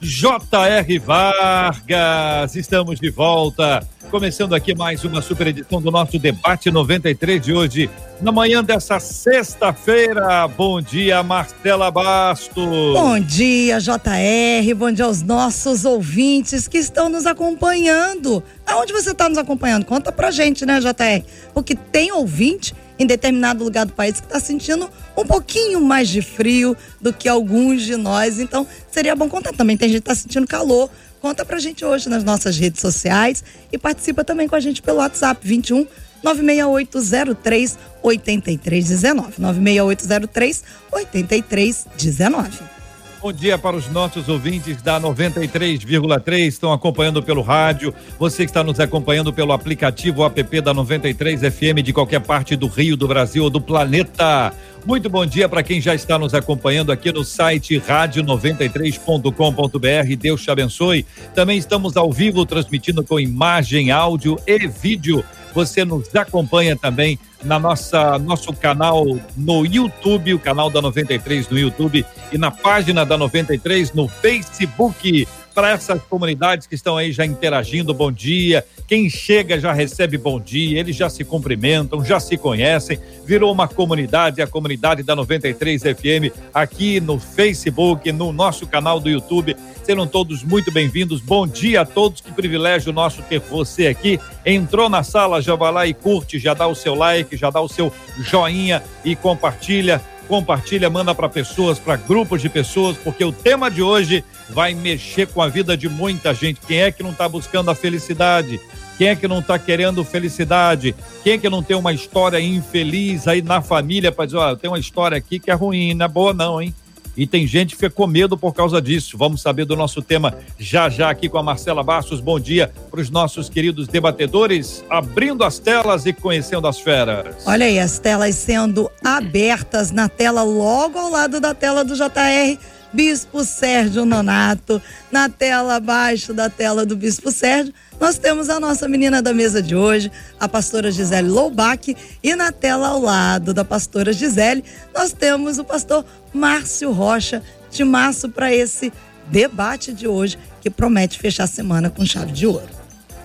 [0.00, 0.98] J.R.
[0.98, 2.56] Vargas.
[2.56, 7.90] Estamos de volta Começando aqui mais uma super edição do nosso debate 93 de hoje,
[8.22, 10.48] na manhã dessa sexta-feira.
[10.48, 12.94] Bom dia, Marcela Bastos.
[12.94, 14.74] Bom dia, JR.
[14.74, 18.42] Bom dia aos nossos ouvintes que estão nos acompanhando.
[18.66, 19.84] Aonde você está nos acompanhando?
[19.84, 21.22] Conta pra gente, né, JR?
[21.52, 26.20] Porque tem ouvinte em determinado lugar do país que está sentindo um pouquinho mais de
[26.22, 28.40] frio do que alguns de nós.
[28.40, 29.52] Então, seria bom contar.
[29.52, 30.90] Também tem gente que está sentindo calor.
[31.20, 33.42] Conta pra gente hoje nas nossas redes sociais
[33.72, 35.86] e participa também com a gente pelo WhatsApp 21
[36.22, 39.34] 96803 8319.
[39.38, 42.77] 96803 8319.
[43.20, 48.62] Bom dia para os nossos ouvintes da 93,3, estão acompanhando pelo rádio, você que está
[48.62, 53.42] nos acompanhando pelo aplicativo app da 93 FM de qualquer parte do Rio, do Brasil
[53.42, 54.52] ou do planeta.
[54.86, 60.16] Muito bom dia para quem já está nos acompanhando aqui no site rádio93.com.br.
[60.16, 61.04] Deus te abençoe.
[61.34, 65.24] Também estamos ao vivo transmitindo com imagem, áudio e vídeo.
[65.58, 69.04] Você nos acompanha também na nossa nosso canal
[69.36, 75.26] no YouTube, o canal da 93 no YouTube e na página da 93 no Facebook
[75.58, 78.64] para essas comunidades que estão aí já interagindo, bom dia.
[78.86, 82.96] Quem chega já recebe bom dia, eles já se cumprimentam, já se conhecem.
[83.26, 89.10] Virou uma comunidade, a comunidade da 93 FM, aqui no Facebook, no nosso canal do
[89.10, 89.56] YouTube.
[89.82, 91.20] Serão todos muito bem-vindos.
[91.20, 92.20] Bom dia a todos.
[92.20, 94.20] Que privilégio nosso ter você aqui.
[94.46, 97.60] Entrou na sala, já vai lá e curte, já dá o seu like, já dá
[97.60, 103.32] o seu joinha e compartilha compartilha, manda para pessoas, para grupos de pessoas, porque o
[103.32, 106.60] tema de hoje vai mexer com a vida de muita gente.
[106.66, 108.60] Quem é que não está buscando a felicidade?
[108.98, 110.94] Quem é que não está querendo felicidade?
[111.24, 114.68] Quem é que não tem uma história infeliz aí na família para dizer, ó, tem
[114.68, 116.74] uma história aqui que é ruim, não é boa não, hein?
[117.18, 119.18] E tem gente que fica com medo por causa disso.
[119.18, 122.20] Vamos saber do nosso tema já já aqui com a Marcela Bastos.
[122.20, 127.44] Bom dia para os nossos queridos debatedores, abrindo as telas e conhecendo as feras.
[127.44, 132.56] Olha aí, as telas sendo abertas na tela, logo ao lado da tela do JR.
[132.92, 134.80] Bispo Sérgio Nonato,
[135.12, 139.60] na tela abaixo da tela do Bispo Sérgio, nós temos a nossa menina da mesa
[139.60, 140.10] de hoje,
[140.40, 145.64] a pastora Gisele Loubach, e na tela ao lado da pastora Gisele, nós temos o
[145.64, 148.90] pastor Márcio Rocha, de março para esse
[149.26, 152.77] debate de hoje, que promete fechar a semana com chave de ouro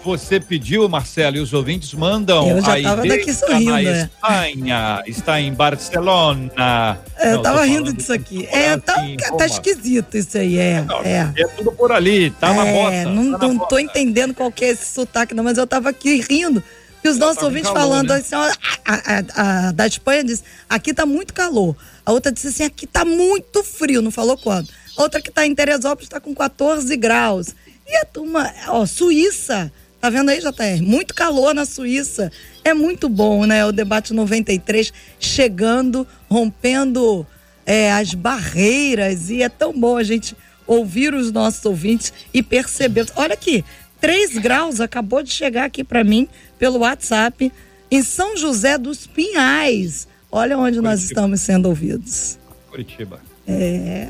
[0.04, 2.50] você pediu, Marcelo, e os ouvintes mandam.
[2.50, 3.72] Eu já estava daqui sorrindo.
[3.72, 7.00] Na Espanha, está em Barcelona.
[7.18, 8.46] É, eu estava rindo disso aqui.
[8.52, 10.82] É, tá, assim, tá esquisito isso aí, é.
[10.82, 11.32] Não, é.
[11.36, 13.10] é tudo por ali, tá é, na bota.
[13.10, 16.22] Não, tá não tô entendendo qual que é esse sotaque, não, mas eu estava aqui
[16.30, 16.64] rindo.
[17.04, 18.16] E os nossos ouvintes calor, falando né?
[18.16, 18.50] assim, ó,
[18.86, 21.76] a, a, a, da Espanha diz, aqui tá muito calor.
[22.06, 24.70] A outra disse assim, aqui tá muito frio, não falou quando.
[24.98, 27.54] A outra que tá em Teresópolis está com 14 graus.
[27.86, 29.72] E a turma, ó, Suíça,
[30.04, 30.82] Tá vendo aí, JR?
[30.82, 32.30] Muito calor na Suíça.
[32.62, 33.66] É muito bom, né?
[33.66, 37.26] O debate 93 chegando, rompendo
[37.66, 39.30] é, as barreiras.
[39.30, 40.36] E é tão bom a gente
[40.68, 43.06] ouvir os nossos ouvintes e perceber.
[43.16, 43.64] Olha aqui,
[44.02, 46.28] 3 graus acabou de chegar aqui para mim
[46.60, 47.50] pelo WhatsApp
[47.90, 50.06] em São José dos Pinhais.
[50.30, 50.90] Olha onde Curitiba.
[50.90, 52.38] nós estamos sendo ouvidos.
[52.70, 53.22] Curitiba.
[53.48, 54.10] É.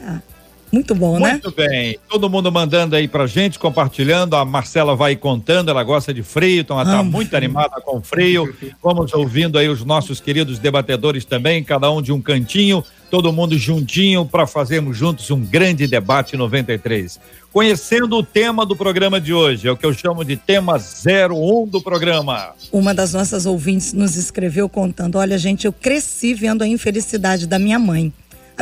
[0.73, 1.33] Muito bom, né?
[1.33, 1.99] Muito bem.
[2.09, 4.35] Todo mundo mandando aí pra gente, compartilhando.
[4.35, 8.51] A Marcela vai contando, ela gosta de frio, então ela tá muito animada com frio.
[8.83, 13.55] Vamos ouvindo aí os nossos queridos debatedores também, cada um de um cantinho, todo mundo
[13.55, 17.19] juntinho para fazermos juntos um grande debate 93.
[17.53, 21.67] Conhecendo o tema do programa de hoje, é o que eu chamo de tema 01
[21.67, 22.49] do programa.
[22.71, 27.59] Uma das nossas ouvintes nos escreveu contando: Olha, gente, eu cresci vendo a infelicidade da
[27.59, 28.11] minha mãe.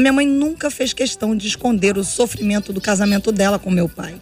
[0.01, 4.15] Minha mãe nunca fez questão de esconder o sofrimento do casamento dela com meu pai.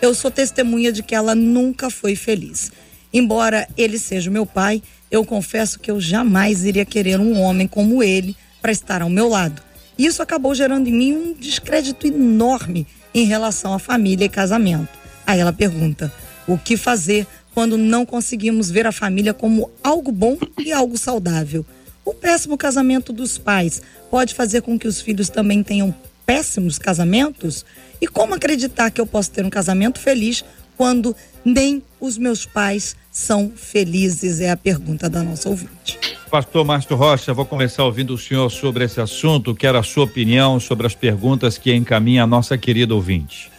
[0.00, 2.72] Eu sou testemunha de que ela nunca foi feliz.
[3.12, 8.02] Embora ele seja meu pai, eu confesso que eu jamais iria querer um homem como
[8.02, 9.60] ele para estar ao meu lado.
[9.98, 14.88] Isso acabou gerando em mim um descrédito enorme em relação à família e casamento.
[15.26, 16.10] Aí ela pergunta:
[16.46, 21.66] o que fazer quando não conseguimos ver a família como algo bom e algo saudável?
[22.08, 25.94] O péssimo casamento dos pais pode fazer com que os filhos também tenham
[26.24, 27.66] péssimos casamentos?
[28.00, 30.42] E como acreditar que eu posso ter um casamento feliz
[30.74, 31.14] quando
[31.44, 34.40] nem os meus pais são felizes?
[34.40, 35.98] É a pergunta da nossa ouvinte.
[36.30, 39.54] Pastor Márcio Rocha, vou começar ouvindo o senhor sobre esse assunto.
[39.54, 43.50] Quero a sua opinião sobre as perguntas que encaminha a nossa querida ouvinte.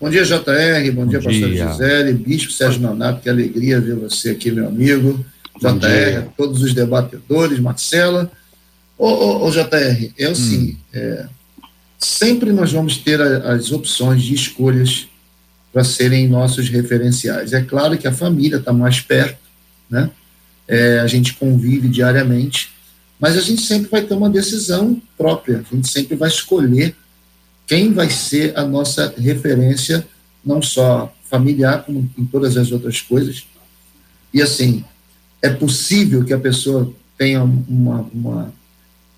[0.00, 0.34] Bom dia, JR.
[0.92, 1.68] Bom, Bom dia, pastor dia.
[1.68, 3.20] Gisele, Bispo Sérgio Nonato.
[3.20, 5.24] Que alegria ver você aqui, meu amigo.
[5.58, 8.30] JR, todos os debatedores, Marcela.
[8.96, 10.76] Ô, ô, ô JR, é assim, hum.
[10.92, 11.26] é,
[11.98, 15.08] sempre nós vamos ter a, as opções de escolhas
[15.72, 17.52] para serem nossos referenciais.
[17.52, 19.38] É claro que a família está mais perto,
[19.90, 20.10] né?
[20.66, 22.72] É, a gente convive diariamente,
[23.18, 26.94] mas a gente sempre vai ter uma decisão própria, a gente sempre vai escolher
[27.66, 30.06] quem vai ser a nossa referência,
[30.44, 33.46] não só familiar, como em todas as outras coisas.
[34.32, 34.84] E assim,
[35.42, 38.54] é possível que a pessoa tenha uma, uma,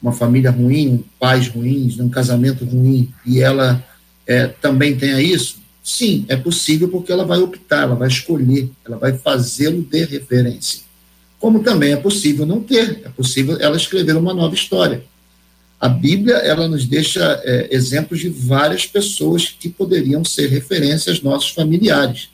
[0.03, 3.85] uma família ruim, pais ruins, um casamento ruim, e ela
[4.27, 5.59] é, também tenha isso?
[5.83, 10.83] Sim, é possível porque ela vai optar, ela vai escolher, ela vai fazê-lo de referência.
[11.39, 15.03] Como também é possível não ter, é possível ela escrever uma nova história.
[15.81, 21.51] A Bíblia ela nos deixa é, exemplos de várias pessoas que poderiam ser referências nossos
[21.51, 22.29] familiares.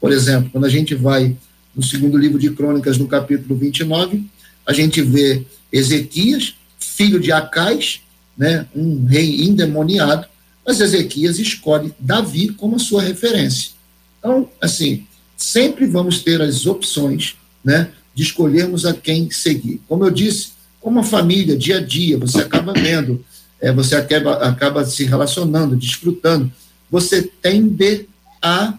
[0.00, 1.36] Por exemplo, quando a gente vai
[1.74, 4.24] no segundo livro de Crônicas, no capítulo 29,
[4.66, 8.00] a gente vê Ezequias, filho de Acais,
[8.36, 10.26] né, um rei endemoniado,
[10.66, 13.72] mas Ezequias escolhe Davi como sua referência.
[14.18, 15.06] Então, assim,
[15.36, 19.80] sempre vamos ter as opções, né, de escolhermos a quem seguir.
[19.88, 20.50] Como eu disse,
[20.80, 23.24] como a família, dia a dia, você acaba vendo,
[23.60, 26.52] é, você acaba, acaba se relacionando, desfrutando,
[26.90, 28.06] você tende
[28.40, 28.74] a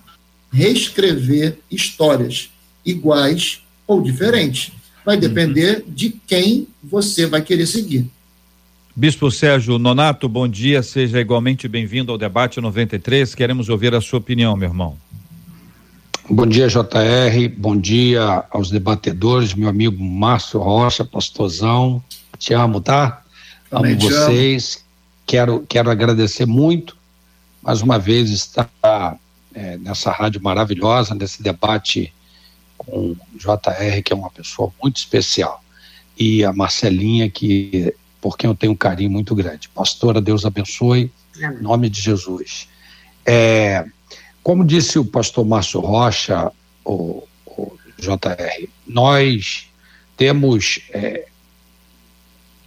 [0.51, 2.49] reescrever histórias
[2.85, 4.71] iguais ou diferentes.
[5.05, 5.21] Vai uhum.
[5.21, 8.07] depender de quem você vai querer seguir.
[8.95, 13.33] Bispo Sérgio Nonato, bom dia, seja igualmente bem-vindo ao debate 93.
[13.33, 14.97] Queremos ouvir a sua opinião, meu irmão.
[16.29, 17.49] Bom dia, JR.
[17.57, 22.03] Bom dia aos debatedores, meu amigo Márcio Rocha, pastorzão.
[22.37, 23.23] Te amo, tá?
[23.69, 24.83] Também amo vocês.
[25.25, 26.97] Quero, quero agradecer muito,
[27.61, 28.69] mais uma vez, estar
[29.53, 32.11] é, nessa rádio maravilhosa, nesse debate
[32.79, 35.63] com o JR, que é uma pessoa muito especial,
[36.17, 39.69] e a Marcelinha, que por quem eu tenho um carinho muito grande.
[39.69, 42.67] Pastora, Deus abençoe, em nome de Jesus.
[43.25, 43.85] É,
[44.41, 46.51] como disse o pastor Márcio Rocha,
[46.83, 49.69] o, o JR, nós
[50.17, 51.27] temos é,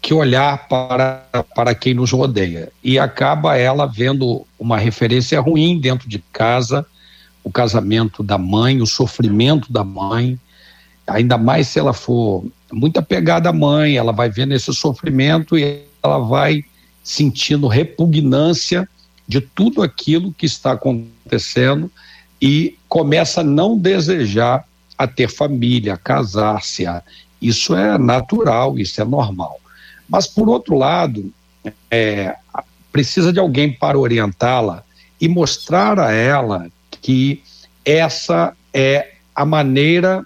[0.01, 6.09] que olhar para, para quem nos rodeia e acaba ela vendo uma referência ruim dentro
[6.09, 6.87] de casa,
[7.45, 10.39] o casamento da mãe, o sofrimento da mãe,
[11.07, 15.83] ainda mais se ela for muito apegada à mãe, ela vai vendo esse sofrimento e
[16.03, 16.65] ela vai
[17.03, 18.89] sentindo repugnância
[19.27, 21.91] de tudo aquilo que está acontecendo
[22.41, 24.65] e começa a não desejar
[24.97, 26.85] a ter família, a casar-se.
[27.41, 29.61] Isso é natural, isso é normal.
[30.09, 31.33] Mas, por outro lado,
[31.91, 32.37] é,
[32.93, 34.85] precisa de alguém para orientá-la
[35.21, 36.69] e mostrar a ela
[37.03, 37.43] que
[37.85, 40.25] essa é a maneira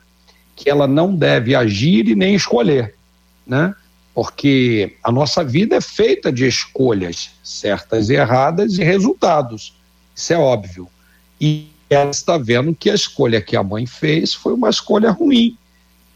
[0.54, 2.94] que ela não deve agir e nem escolher,
[3.46, 3.74] né?
[4.16, 9.76] porque a nossa vida é feita de escolhas certas e erradas e resultados.
[10.14, 10.88] Isso é óbvio.
[11.38, 15.58] E ela está vendo que a escolha que a mãe fez foi uma escolha ruim.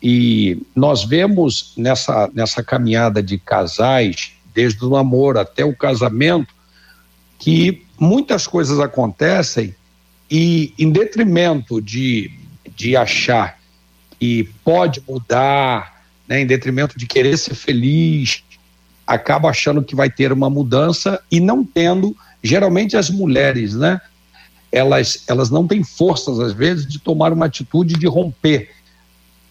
[0.02, 6.54] E nós vemos nessa, nessa caminhada de casais, desde o namoro até o casamento,
[7.38, 9.74] que muitas coisas acontecem
[10.30, 12.30] e, em detrimento de,
[12.76, 13.58] de achar
[14.18, 18.44] que pode mudar, né, em detrimento de querer ser feliz,
[19.06, 24.00] acaba achando que vai ter uma mudança e não tendo, geralmente as mulheres, né,
[24.70, 28.70] elas, elas não têm forças às vezes de tomar uma atitude de romper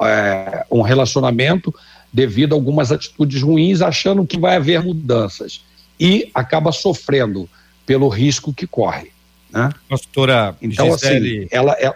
[0.01, 1.75] é, um relacionamento
[2.13, 5.62] devido a algumas atitudes ruins, achando que vai haver mudanças
[6.00, 7.50] e acaba sofrendo
[7.86, 9.12] pelo risco que corre.
[9.51, 9.69] Né?
[9.87, 11.37] Pastora então, assim, Gisele...
[11.39, 11.95] assim, ela, ela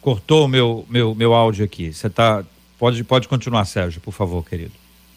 [0.00, 1.92] cortou o meu, meu, meu áudio aqui.
[1.92, 2.44] Você tá.
[2.78, 4.72] Pode, pode continuar, Sérgio, por favor, querido.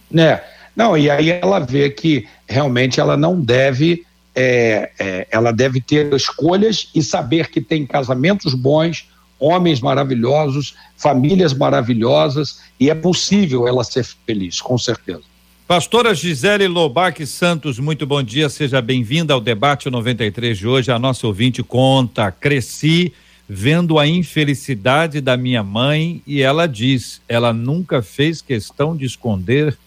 [0.10, 0.42] Né?
[0.76, 4.06] Não, e aí ela vê que realmente ela não deve.
[4.34, 11.54] É, é, ela deve ter escolhas e saber que tem casamentos bons, homens maravilhosos, famílias
[11.54, 15.24] maravilhosas, e é possível ela ser feliz, com certeza.
[15.72, 20.92] Pastora Gisele Lobac Santos, muito bom dia, seja bem-vinda ao debate 93 de hoje.
[20.92, 23.14] A nossa ouvinte conta, cresci
[23.48, 29.78] vendo a infelicidade da minha mãe e ela diz: ela nunca fez questão de esconder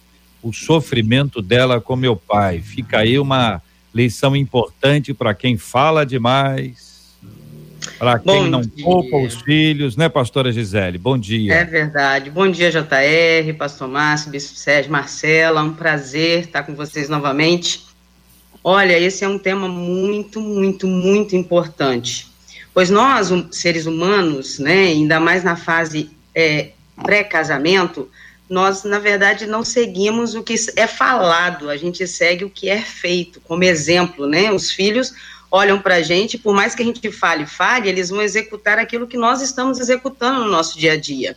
[0.43, 2.63] o sofrimento dela com meu pai.
[2.63, 3.61] Fica aí uma
[3.95, 6.94] lição importante para quem fala demais,
[7.99, 8.85] para quem não dia.
[8.85, 10.99] poupa os filhos, né, pastora Gisele?
[10.99, 11.55] Bom dia.
[11.55, 12.31] É verdade.
[12.31, 17.85] Bom dia, JR, pastor Márcio, bispo Sérgio, Marcela, um prazer estar com vocês novamente.
[18.63, 22.27] Olha, esse é um tema muito, muito, muito importante,
[22.73, 26.71] pois nós, seres humanos, né, ainda mais na fase é,
[27.03, 28.09] pré-casamento,
[28.49, 32.81] nós, na verdade, não seguimos o que é falado, a gente segue o que é
[32.81, 34.53] feito, como exemplo, né?
[34.53, 35.15] Os filhos
[35.51, 39.07] olham para a gente, por mais que a gente fale, fale, eles vão executar aquilo
[39.07, 41.37] que nós estamos executando no nosso dia a dia.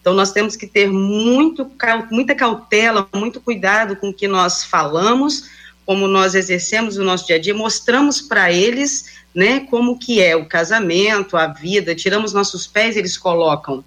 [0.00, 1.70] Então, nós temos que ter muito,
[2.10, 5.50] muita cautela, muito cuidado com o que nós falamos,
[5.84, 10.34] como nós exercemos o nosso dia a dia, mostramos para eles, né, como que é
[10.34, 13.84] o casamento, a vida, tiramos nossos pés, eles colocam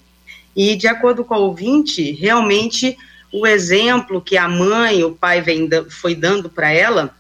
[0.56, 2.98] e, de acordo com o ouvinte, realmente
[3.32, 7.16] o exemplo que a mãe, o pai vem, foi dando para ela,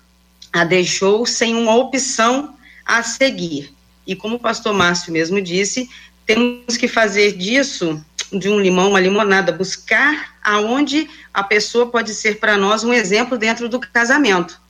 [0.53, 2.55] a deixou sem uma opção
[2.85, 3.73] a seguir.
[4.05, 5.89] E como o pastor Márcio mesmo disse,
[6.25, 7.99] temos que fazer disso,
[8.31, 13.37] de um limão, uma limonada, buscar aonde a pessoa pode ser para nós um exemplo
[13.37, 14.61] dentro do casamento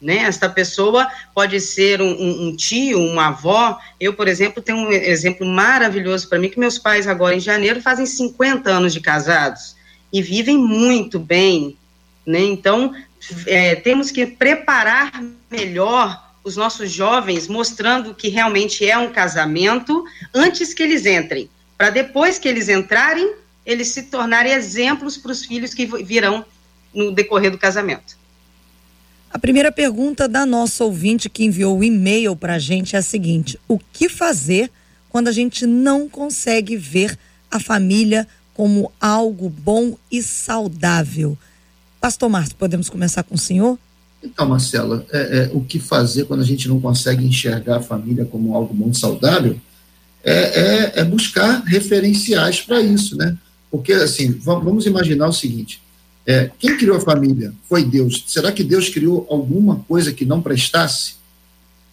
[0.00, 0.18] né?
[0.18, 3.78] Esta pessoa pode ser um, um, tio, uma avó.
[4.00, 7.82] Eu, por exemplo, tenho um exemplo maravilhoso para mim, que meus pais agora em janeiro
[7.82, 9.76] fazem 50 anos de casados
[10.12, 11.76] e vivem muito bem,
[12.26, 12.40] né?
[12.40, 12.94] Então,
[13.46, 20.72] é, temos que preparar melhor os nossos jovens, mostrando que realmente é um casamento, antes
[20.72, 23.34] que eles entrem, para depois que eles entrarem,
[23.64, 26.44] eles se tornarem exemplos para os filhos que virão
[26.94, 28.18] no decorrer do casamento.
[29.30, 33.02] A primeira pergunta da nossa ouvinte que enviou o e-mail para a gente é a
[33.02, 34.70] seguinte: o que fazer
[35.08, 37.16] quando a gente não consegue ver
[37.50, 41.38] a família como algo bom e saudável?
[42.00, 43.78] Pastor Márcio, podemos começar com o senhor?
[44.22, 48.24] Então, Marcela, é, é, o que fazer quando a gente não consegue enxergar a família
[48.24, 49.58] como algo e saudável
[50.22, 53.36] é, é, é buscar referenciais para isso, né?
[53.70, 55.80] Porque, assim, vamos imaginar o seguinte:
[56.26, 57.52] é, quem criou a família?
[57.68, 58.24] Foi Deus.
[58.26, 61.14] Será que Deus criou alguma coisa que não prestasse?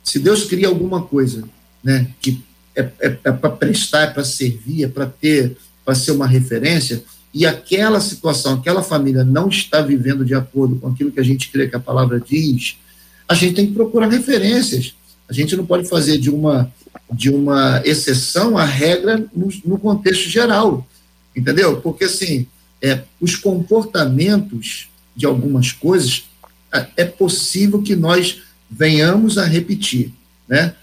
[0.03, 1.43] Se Deus cria alguma coisa
[1.83, 2.41] né, que
[2.75, 7.03] é, é, é para prestar, é para servir, é para ter, para ser uma referência,
[7.37, 11.51] e aquela situação, aquela família não está vivendo de acordo com aquilo que a gente
[11.51, 12.77] crê que a palavra diz,
[13.29, 14.95] a gente tem que procurar referências.
[15.29, 16.73] A gente não pode fazer de uma,
[17.13, 20.87] de uma exceção a regra no, no contexto geral,
[21.35, 21.79] entendeu?
[21.79, 22.47] Porque assim,
[22.81, 26.27] é, os comportamentos de algumas coisas,
[26.73, 30.11] é, é possível que nós venhamos a repetir,
[30.47, 30.73] né?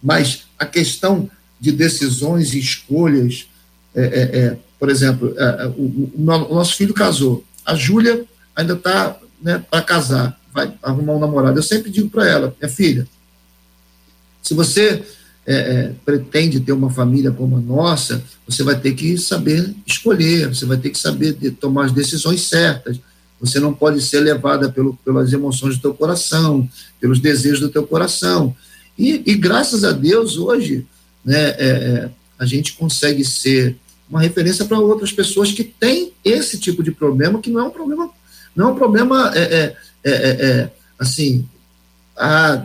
[0.00, 3.48] Mas a questão de decisões e escolhas,
[3.92, 9.18] é, é, é por exemplo, é, o, o, nosso filho casou, a Júlia ainda está
[9.42, 11.58] né, para casar, vai arrumar um namorado.
[11.58, 13.06] Eu sempre digo para ela, minha filha,
[14.42, 15.02] se você
[15.46, 20.48] é, é, pretende ter uma família como a nossa, você vai ter que saber escolher,
[20.48, 22.98] você vai ter que saber de tomar as decisões certas.
[23.40, 26.68] Você não pode ser levada pelo, pelas emoções do teu coração,
[27.00, 28.54] pelos desejos do teu coração.
[28.98, 30.86] E, e graças a Deus, hoje,
[31.24, 33.76] né, é, é a gente consegue ser
[34.08, 37.70] uma referência para outras pessoas que têm esse tipo de problema, que não é um
[37.70, 38.10] problema,
[38.54, 41.46] não é um problema, é, é, é, é assim,
[42.16, 42.64] a,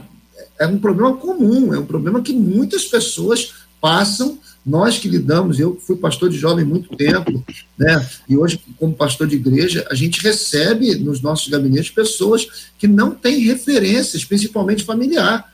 [0.59, 4.37] é um problema comum, é um problema que muitas pessoas passam.
[4.63, 7.43] Nós que lidamos, eu fui pastor de jovem muito tempo,
[7.75, 8.07] né?
[8.29, 13.09] E hoje, como pastor de igreja, a gente recebe nos nossos gabinetes pessoas que não
[13.09, 15.50] têm referências, principalmente familiar.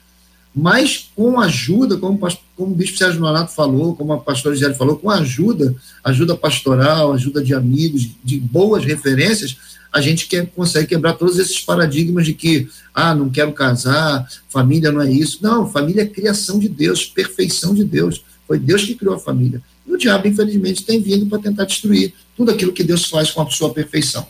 [0.58, 2.18] Mas com ajuda, como,
[2.56, 7.14] como o bispo Sérgio Nonato falou, como a pastora Gisele falou, com ajuda, ajuda pastoral,
[7.14, 9.56] ajuda de amigos, de boas referências,
[9.94, 14.92] a gente quer, consegue quebrar todos esses paradigmas de que, ah, não quero casar, família
[14.92, 15.38] não é isso.
[15.44, 18.24] Não, família é criação de Deus, perfeição de Deus.
[18.48, 19.62] Foi Deus que criou a família.
[19.86, 23.44] E o diabo, infelizmente, tem vindo para tentar destruir tudo aquilo que Deus faz com
[23.44, 24.28] a sua perfeição.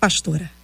[0.00, 0.59] Pastora.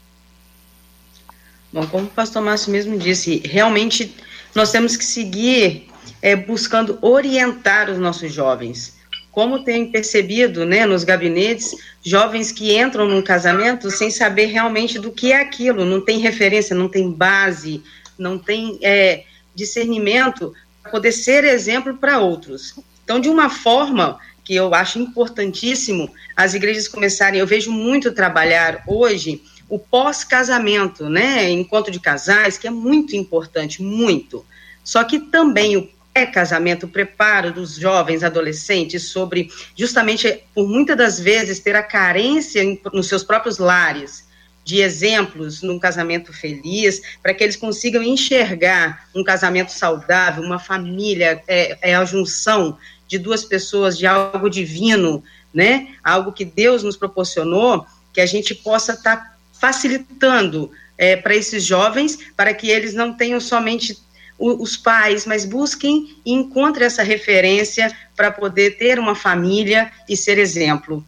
[1.77, 4.17] Bom, como o pastor Márcio mesmo disse, realmente
[4.55, 5.89] nós temos que seguir
[6.23, 8.97] é, buscando orientar os nossos jovens
[9.31, 15.13] como tem percebido, né, nos gabinetes, jovens que entram num casamento sem saber realmente do
[15.13, 17.83] que é aquilo, não tem referência, não tem base,
[18.19, 22.77] não tem é, discernimento para poder ser exemplo para outros.
[23.05, 28.83] Então, de uma forma que eu acho importantíssimo as igrejas começarem, eu vejo muito trabalhar
[28.87, 34.45] hoje o pós-casamento, né, encontro de casais, que é muito importante, muito.
[34.85, 41.21] Só que também o pré-casamento, o preparo dos jovens adolescentes sobre, justamente, por muitas das
[41.21, 44.25] vezes, ter a carência em, nos seus próprios lares,
[44.65, 51.41] de exemplos num casamento feliz, para que eles consigam enxergar um casamento saudável, uma família,
[51.47, 55.23] é, é a junção de duas pessoas, de algo divino,
[55.55, 55.95] né?
[56.03, 61.65] Algo que Deus nos proporcionou, que a gente possa estar tá facilitando é, para esses
[61.65, 63.99] jovens, para que eles não tenham somente
[64.39, 70.39] os pais, mas busquem e encontrem essa referência para poder ter uma família e ser
[70.39, 71.05] exemplo.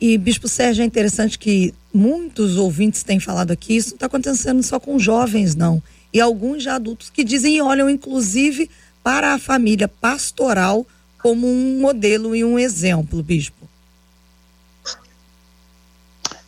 [0.00, 4.62] E, Bispo Sérgio, é interessante que muitos ouvintes têm falado aqui, isso não está acontecendo
[4.62, 5.82] só com jovens, não.
[6.12, 8.70] E alguns já adultos que dizem e olham, inclusive,
[9.02, 10.86] para a família pastoral
[11.20, 13.68] como um modelo e um exemplo, Bispo.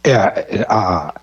[0.05, 1.15] É, a,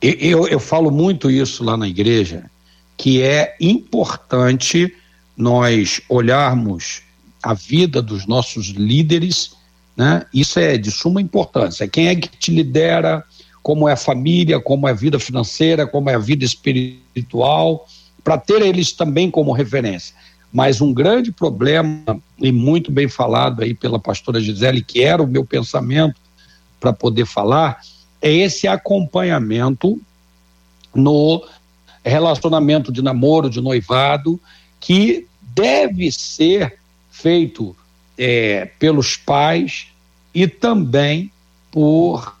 [0.00, 2.48] eu, eu falo muito isso lá na igreja,
[2.96, 4.94] que é importante
[5.36, 7.02] nós olharmos
[7.42, 9.52] a vida dos nossos líderes,
[9.96, 10.24] né?
[10.32, 11.88] Isso é de suma importância.
[11.88, 13.24] Quem é que te lidera,
[13.62, 17.86] como é a família, como é a vida financeira, como é a vida espiritual,
[18.22, 20.14] para ter eles também como referência.
[20.52, 25.26] Mas um grande problema, e muito bem falado aí pela pastora Gisele, que era o
[25.26, 26.20] meu pensamento
[26.80, 27.80] para poder falar,
[28.20, 30.00] é esse acompanhamento
[30.94, 31.46] no
[32.04, 34.40] relacionamento de namoro, de noivado,
[34.80, 36.78] que deve ser
[37.10, 37.76] feito
[38.16, 39.88] é, pelos pais
[40.34, 41.30] e também
[41.70, 42.36] por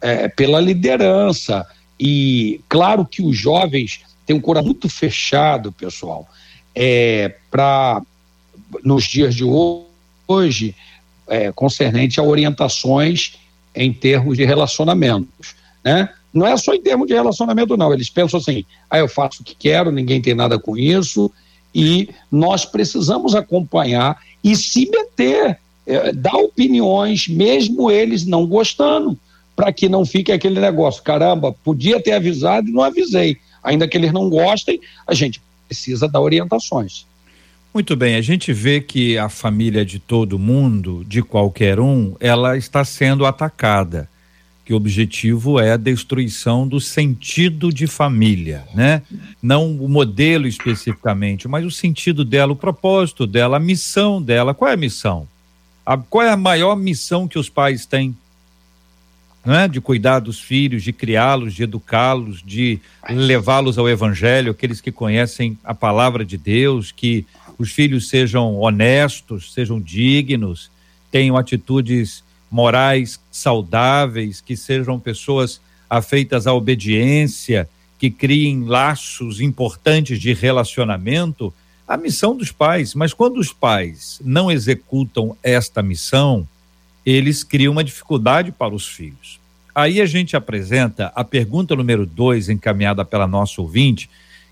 [0.00, 1.66] é, pela liderança.
[1.98, 6.28] E claro que os jovens têm um coração muito fechado, pessoal,
[6.74, 8.00] é, para
[8.84, 10.76] nos dias de hoje,
[11.26, 13.38] é, concernente a orientações
[13.74, 16.08] em termos de relacionamentos, né?
[16.32, 17.92] Não é só em termos de relacionamento, não.
[17.92, 21.30] Eles pensam assim: ah, eu faço o que quero, ninguém tem nada com isso,
[21.74, 29.18] e nós precisamos acompanhar e se meter, é, dar opiniões, mesmo eles não gostando,
[29.56, 33.38] para que não fique aquele negócio: caramba, podia ter avisado e não avisei.
[33.62, 37.06] Ainda que eles não gostem, a gente precisa dar orientações.
[37.72, 42.56] Muito bem, a gente vê que a família de todo mundo, de qualquer um, ela
[42.56, 44.08] está sendo atacada
[44.68, 49.00] que o objetivo é a destruição do sentido de família, né?
[49.42, 54.52] Não o modelo especificamente, mas o sentido dela, o propósito dela, a missão dela.
[54.52, 55.26] Qual é a missão?
[55.86, 58.14] A, qual é a maior missão que os pais têm?
[59.42, 59.68] Né?
[59.68, 65.58] De cuidar dos filhos, de criá-los, de educá-los, de levá-los ao evangelho, aqueles que conhecem
[65.64, 67.24] a palavra de Deus, que
[67.58, 70.70] os filhos sejam honestos, sejam dignos,
[71.10, 77.68] tenham atitudes morais saudáveis, que sejam pessoas afeitas à obediência,
[77.98, 81.52] que criem laços importantes de relacionamento,
[81.86, 82.94] a missão dos pais.
[82.94, 86.46] Mas quando os pais não executam esta missão,
[87.04, 89.40] eles criam uma dificuldade para os filhos.
[89.74, 94.08] Aí a gente apresenta a pergunta número dois, encaminhada pela nossa ouvinte,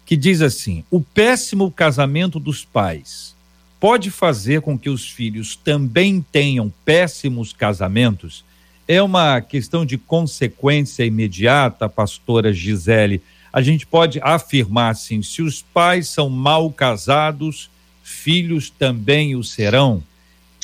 [0.06, 3.34] que diz assim: o péssimo casamento dos pais
[3.78, 8.44] pode fazer com que os filhos também tenham péssimos casamentos?
[8.88, 13.20] É uma questão de consequência imediata, pastora Gisele.
[13.52, 17.68] A gente pode afirmar assim: se os pais são mal casados,
[18.02, 20.02] filhos também o serão.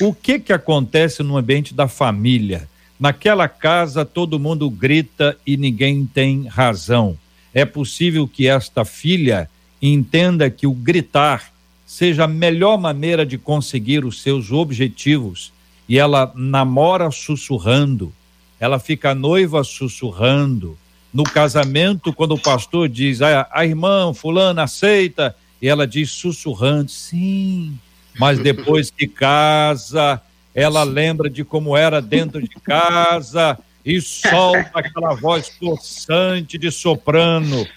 [0.01, 2.67] O que que acontece no ambiente da família?
[2.99, 7.17] Naquela casa todo mundo grita e ninguém tem razão.
[7.53, 9.49] É possível que esta filha
[9.81, 11.51] entenda que o gritar
[11.85, 15.53] seja a melhor maneira de conseguir os seus objetivos.
[15.87, 18.13] E ela namora sussurrando,
[18.59, 20.77] ela fica noiva sussurrando.
[21.13, 26.89] No casamento, quando o pastor diz, ah, a irmã fulana aceita, e ela diz sussurrando,
[26.89, 27.77] sim.
[28.17, 30.19] Mas depois que casa,
[30.55, 37.67] ela lembra de como era dentro de casa e solta aquela voz possante de soprano.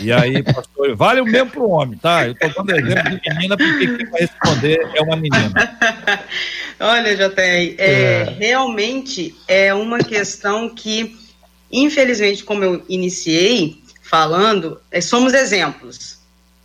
[0.00, 2.26] E aí, pastor, vale o mesmo para o homem, tá?
[2.26, 5.52] Eu estou dando exemplo de menina, porque quem vai responder é uma menina.
[6.80, 8.36] Olha, JR, é, é.
[8.38, 11.16] realmente é uma questão que,
[11.70, 16.20] infelizmente, como eu iniciei falando, é, somos exemplos.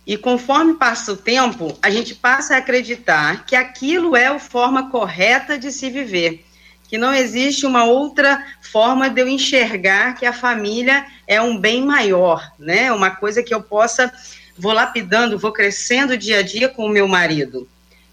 [0.06, 4.90] E conforme passa o tempo, a gente passa a acreditar que aquilo é a forma
[4.90, 6.44] correta de se viver
[6.88, 11.84] que não existe uma outra forma de eu enxergar que a família é um bem
[11.84, 12.90] maior, né?
[12.90, 14.12] Uma coisa que eu possa
[14.56, 17.68] vou lapidando, vou crescendo dia a dia com o meu marido.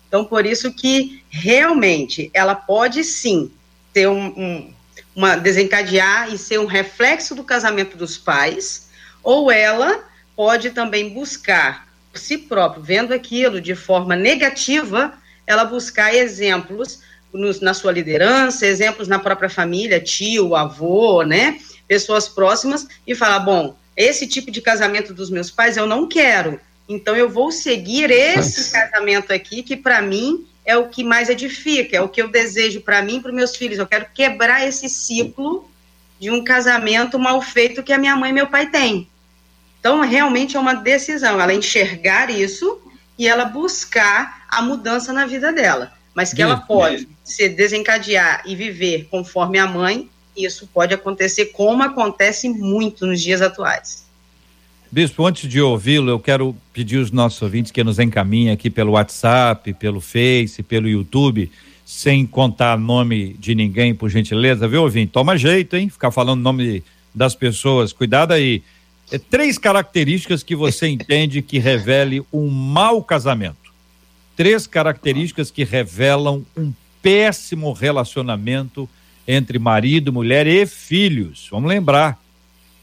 [0.07, 3.51] Então, por isso que realmente ela pode sim
[3.91, 4.73] ter um, um,
[5.15, 8.89] uma desencadear e ser um reflexo do casamento dos pais,
[9.23, 10.03] ou ela
[10.35, 15.13] pode também buscar si próprio, vendo aquilo de forma negativa,
[15.45, 17.01] ela buscar exemplos
[17.36, 21.60] nos, na sua liderança, exemplos na própria família, tio, avô, né?
[21.88, 26.60] pessoas próximas e falar: bom, esse tipo de casamento dos meus pais eu não quero.
[26.88, 31.98] Então eu vou seguir esse casamento aqui que para mim é o que mais edifica,
[31.98, 33.80] é o que eu desejo para mim e para meus filhos.
[33.80, 35.69] Eu quero quebrar esse ciclo
[36.19, 39.10] de um casamento mal feito que a minha mãe e meu pai têm.
[39.80, 42.82] Então, realmente é uma decisão, ela enxergar isso
[43.19, 45.93] e ela buscar a mudança na vida dela.
[46.15, 50.07] Mas que ela pode se desencadear e viver conforme a mãe,
[50.38, 54.05] isso pode acontecer como acontece muito nos dias atuais.
[54.91, 58.91] Bispo, antes de ouvi-lo, eu quero pedir aos nossos ouvintes que nos encaminhem aqui pelo
[58.91, 61.51] WhatsApp, pelo Face, pelo YouTube,
[61.85, 65.11] sem contar nome de ninguém, por gentileza, viu, ouvinte?
[65.11, 65.89] Toma jeito, hein?
[65.89, 66.83] Ficar falando nome
[67.13, 67.91] das pessoas.
[67.91, 68.61] Cuidado aí.
[69.11, 73.73] É três características que você entende que revele um mau casamento.
[74.35, 76.71] Três características que revelam um
[77.06, 78.89] péssimo relacionamento
[79.28, 81.48] entre marido, mulher e filhos.
[81.52, 82.20] Vamos lembrar,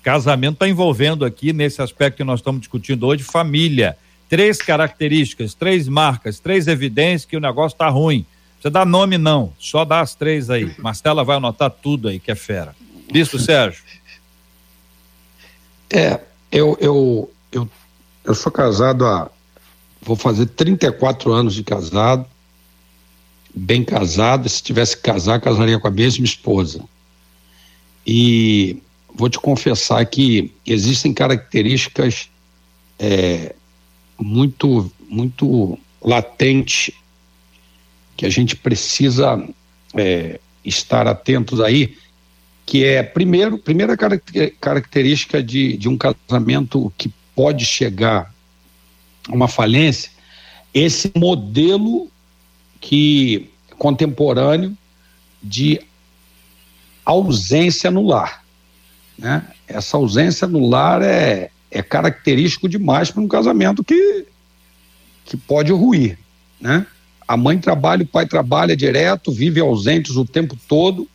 [0.01, 3.99] casamento está envolvendo aqui, nesse aspecto que nós estamos discutindo hoje, família.
[4.29, 8.25] Três características, três marcas, três evidências que o negócio está ruim.
[8.61, 10.73] Você dá nome não, só dá as três aí.
[10.79, 12.77] Marcela vai anotar tudo aí, que é fera.
[13.13, 13.83] Bispo Sérgio.
[15.93, 16.21] É,
[16.53, 17.69] eu, eu, eu,
[18.25, 19.29] eu sou casado há.
[20.01, 22.25] Vou fazer 34 anos de casado,
[23.55, 24.49] bem casado.
[24.49, 26.83] Se tivesse que casar, casaria com a mesma esposa.
[28.07, 28.79] E
[29.15, 32.29] vou te confessar que existem características
[32.99, 33.55] é,
[34.19, 36.93] muito, muito latentes
[38.17, 39.43] que a gente precisa
[39.95, 41.97] é, estar atentos aí,
[42.65, 43.97] que é, primeiro, primeira
[44.61, 48.33] característica de, de um casamento que pode chegar
[49.29, 50.11] a uma falência,
[50.73, 52.12] esse modelo
[52.83, 54.77] que contemporâneo
[55.43, 55.81] de
[57.07, 58.45] ausência no lar.
[59.17, 59.47] Né?
[59.67, 64.27] Essa ausência no lar é, é característico demais para um casamento que,
[65.25, 66.19] que pode ruir.
[66.61, 66.85] Né?
[67.27, 71.09] A mãe trabalha, o pai trabalha direto, vive ausentes o tempo todo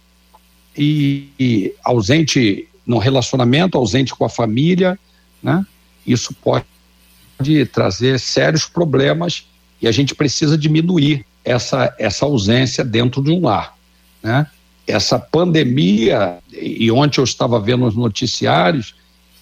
[0.75, 4.97] e, e ausente no relacionamento, ausente com a família,
[5.43, 5.65] né?
[6.05, 9.45] Isso pode trazer sérios problemas
[9.81, 13.73] e a gente precisa diminuir essa, essa ausência dentro de um lar,
[14.21, 14.45] né?
[14.85, 18.95] Essa pandemia, e ontem eu estava vendo nos noticiários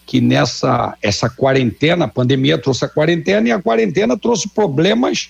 [0.05, 5.29] que nessa essa quarentena, a pandemia trouxe a quarentena e a quarentena trouxe problemas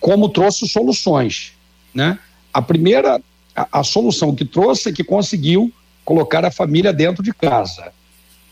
[0.00, 1.52] como trouxe soluções,
[1.94, 2.18] né?
[2.52, 3.20] A primeira,
[3.54, 5.72] a, a solução que trouxe é que conseguiu
[6.04, 7.92] colocar a família dentro de casa.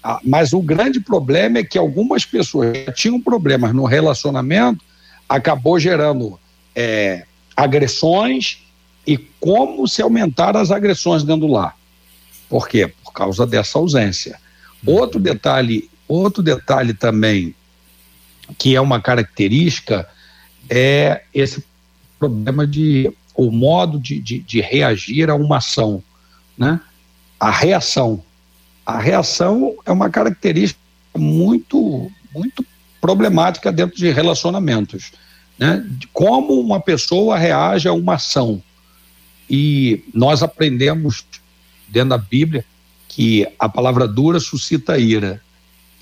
[0.03, 4.85] Ah, mas o grande problema é que algumas pessoas já tinham problemas no relacionamento,
[5.29, 6.38] acabou gerando
[6.75, 8.62] é, agressões
[9.07, 11.77] e como se aumentaram as agressões dentro lar.
[12.49, 12.93] Por quê?
[13.05, 14.38] Por causa dessa ausência.
[14.87, 17.55] Outro detalhe, outro detalhe também
[18.57, 20.09] que é uma característica
[20.71, 21.64] é esse
[22.19, 26.03] problema de o modo de, de, de reagir a uma ação,
[26.57, 26.81] né?
[27.38, 28.23] A reação.
[28.85, 30.81] A reação é uma característica
[31.17, 32.64] muito, muito
[33.01, 35.13] problemática dentro de relacionamentos,
[35.59, 35.85] né?
[36.13, 38.63] Como uma pessoa reage a uma ação.
[39.51, 41.25] E nós aprendemos
[41.89, 42.65] dentro da Bíblia
[43.09, 45.41] que a palavra dura suscita ira.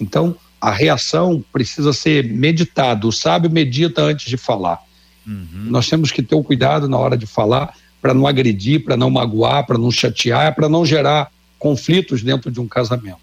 [0.00, 3.06] Então, a reação precisa ser meditada.
[3.06, 4.82] O sábio medita antes de falar.
[5.26, 5.66] Uhum.
[5.70, 9.10] Nós temos que ter o cuidado na hora de falar para não agredir, para não
[9.10, 13.18] magoar, para não chatear, para não gerar conflitos dentro de um casamento.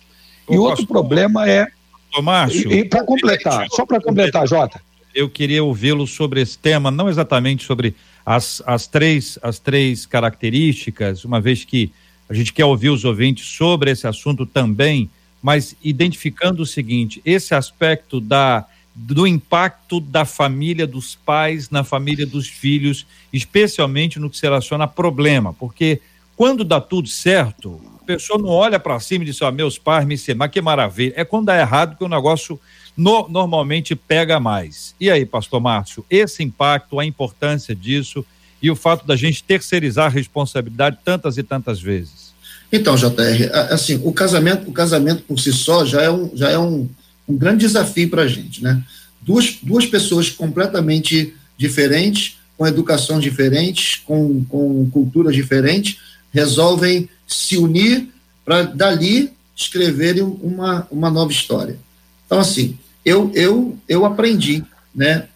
[0.50, 1.68] e outro problema é.
[2.14, 2.54] Tomás.
[2.54, 4.82] E, e para completar, só para completar, Jota.
[5.14, 7.96] Eu queria ouvi-lo sobre esse tema, não exatamente sobre
[8.26, 11.92] as, as, três, as três características, uma vez que
[12.30, 15.10] a gente quer ouvir os ouvintes sobre esse assunto também,
[15.42, 22.28] mas identificando o seguinte: esse aspecto da do impacto da família dos pais na família
[22.28, 26.00] dos filhos, especialmente no que se relaciona a problema, porque
[26.36, 30.06] quando dá tudo certo, pessoa não olha para cima e diz: ó, oh, meus pais
[30.06, 31.14] me ensinaram, que maravilha.
[31.16, 32.60] É quando dá errado que o negócio
[32.96, 34.96] no, normalmente pega mais.
[35.00, 38.26] E aí, pastor Márcio, esse impacto, a importância disso
[38.62, 42.34] e o fato da gente terceirizar a responsabilidade tantas e tantas vezes.
[42.72, 46.58] Então, JR, assim, o casamento, o casamento por si só já é um, já é
[46.58, 46.90] um,
[47.28, 48.82] um grande desafio para a gente, né?
[49.22, 56.00] Duas, duas pessoas completamente diferentes, com educação diferentes, com, com culturas diferentes,
[56.34, 58.10] resolvem se unir
[58.44, 61.78] para dali escreverem uma, uma nova história.
[62.26, 65.28] Então, assim, eu, eu, eu aprendi, né?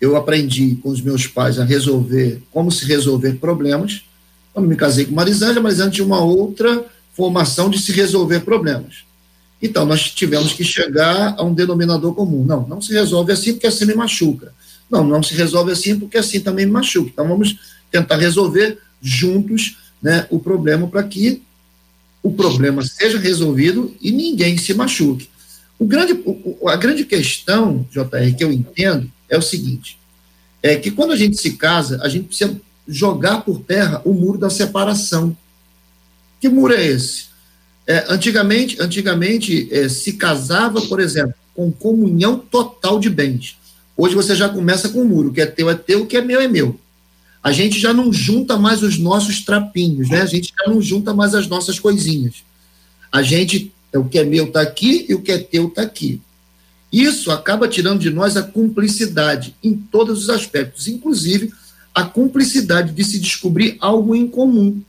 [0.00, 4.04] Eu aprendi com os meus pais a resolver, como se resolver problemas,
[4.52, 9.04] quando me casei com Marisângela, Marisângela tinha uma outra formação de se resolver problemas.
[9.62, 12.44] Então, nós tivemos que chegar a um denominador comum.
[12.44, 14.52] Não, não se resolve assim porque assim me machuca.
[14.90, 17.10] Não, não se resolve assim porque assim também me machuca.
[17.10, 17.56] Então, vamos
[17.90, 21.40] tentar resolver juntos né, o problema para que
[22.22, 25.30] o problema seja resolvido e ninguém se machuque.
[25.78, 29.98] O grande, o, a grande questão, JR, que eu entendo, é o seguinte:
[30.62, 32.54] é que quando a gente se casa, a gente precisa
[32.86, 35.34] jogar por terra o muro da separação.
[36.38, 37.28] Que muro é esse?
[37.86, 43.56] É, antigamente, antigamente é, se casava, por exemplo, com comunhão total de bens.
[43.96, 46.20] Hoje você já começa com o muro, o que é teu é teu, que é
[46.20, 46.78] meu é meu.
[47.44, 50.22] A gente já não junta mais os nossos trapinhos, né?
[50.22, 52.42] A gente já não junta mais as nossas coisinhas.
[53.12, 55.82] A gente, é o que é meu está aqui e o que é teu está
[55.82, 56.22] aqui.
[56.90, 61.52] Isso acaba tirando de nós a cumplicidade em todos os aspectos, inclusive
[61.94, 64.82] a cumplicidade de se descobrir algo em comum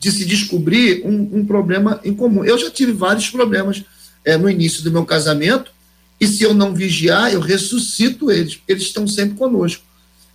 [0.00, 2.42] de se descobrir um, um problema em comum.
[2.42, 3.84] Eu já tive vários problemas
[4.24, 5.70] é, no início do meu casamento,
[6.18, 9.84] e se eu não vigiar, eu ressuscito eles, porque eles estão sempre conosco.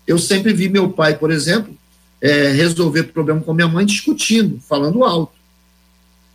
[0.07, 1.75] Eu sempre vi meu pai, por exemplo,
[2.21, 5.33] é, resolver problema com minha mãe discutindo, falando alto.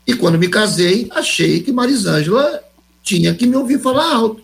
[0.06, 2.62] E quando me casei, achei que Marisângela
[3.02, 4.42] tinha que me ouvir falar alto.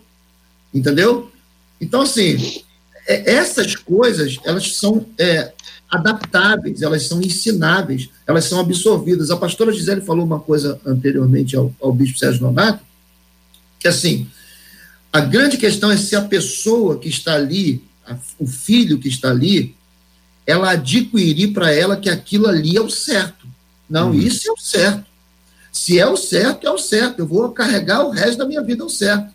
[0.73, 1.31] Entendeu?
[1.79, 2.61] Então, assim,
[3.07, 5.51] é, essas coisas, elas são é,
[5.89, 9.31] adaptáveis, elas são ensináveis, elas são absorvidas.
[9.31, 12.83] A pastora Gisele falou uma coisa anteriormente ao, ao bispo Sérgio Nonato,
[13.79, 14.27] que assim,
[15.11, 19.29] a grande questão é se a pessoa que está ali, a, o filho que está
[19.29, 19.75] ali,
[20.45, 23.47] ela adquirir para ela que aquilo ali é o certo.
[23.89, 24.15] Não, uhum.
[24.15, 25.05] isso é o certo.
[25.71, 27.19] Se é o certo, é o certo.
[27.19, 29.31] Eu vou carregar o resto da minha vida ao certo.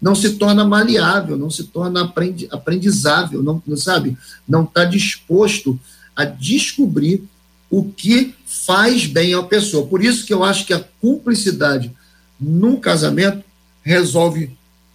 [0.00, 2.12] Não se torna maleável, não se torna
[2.50, 4.16] aprendizável, não, não sabe?
[4.46, 5.78] Não está disposto
[6.14, 7.24] a descobrir
[7.70, 9.86] o que faz bem à pessoa.
[9.86, 11.90] Por isso que eu acho que a cumplicidade
[12.38, 13.42] num casamento
[13.82, 14.50] resolve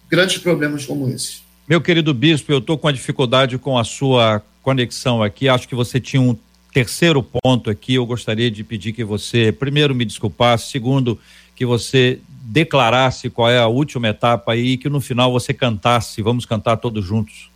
[0.08, 1.40] grandes problemas como esse.
[1.70, 5.48] Meu querido bispo, eu estou com a dificuldade com a sua conexão aqui.
[5.48, 6.36] Acho que você tinha um
[6.74, 7.94] terceiro ponto aqui.
[7.94, 11.16] Eu gostaria de pedir que você, primeiro, me desculpasse, segundo,
[11.54, 16.20] que você declarasse qual é a última etapa aí e que no final você cantasse.
[16.22, 17.48] Vamos cantar todos juntos.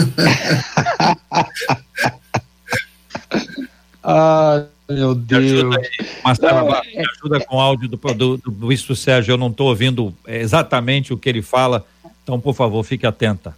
[4.05, 5.75] ah, meu Deus.
[6.23, 9.33] Marcelo, me ajuda com o áudio do, do, do Bispo Sérgio.
[9.33, 11.85] Eu não estou ouvindo exatamente o que ele fala.
[12.29, 13.57] Então, por favor, fique atenta.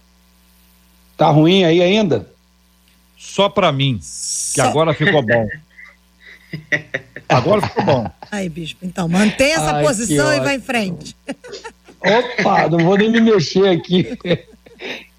[1.17, 2.25] Tá ruim aí ainda?
[3.17, 3.99] Só para mim,
[4.53, 5.45] que agora ficou bom.
[7.27, 8.11] Agora ficou bom.
[8.29, 11.15] Aí, bispo, então, mantém essa Ai, posição e vai em frente.
[12.01, 14.17] Opa, não vou nem me mexer aqui.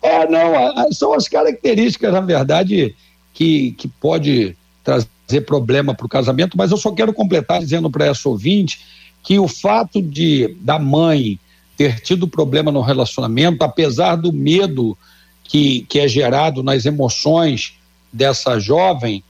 [0.03, 2.95] É, não, são as características, na verdade,
[3.33, 8.07] que, que pode trazer problema para o casamento, mas eu só quero completar dizendo para
[8.07, 8.81] essa ouvinte
[9.23, 11.39] que o fato de da mãe
[11.77, 14.97] ter tido problema no relacionamento, apesar do medo
[15.45, 17.75] que, que é gerado nas emoções
[18.13, 19.25] dessa jovem,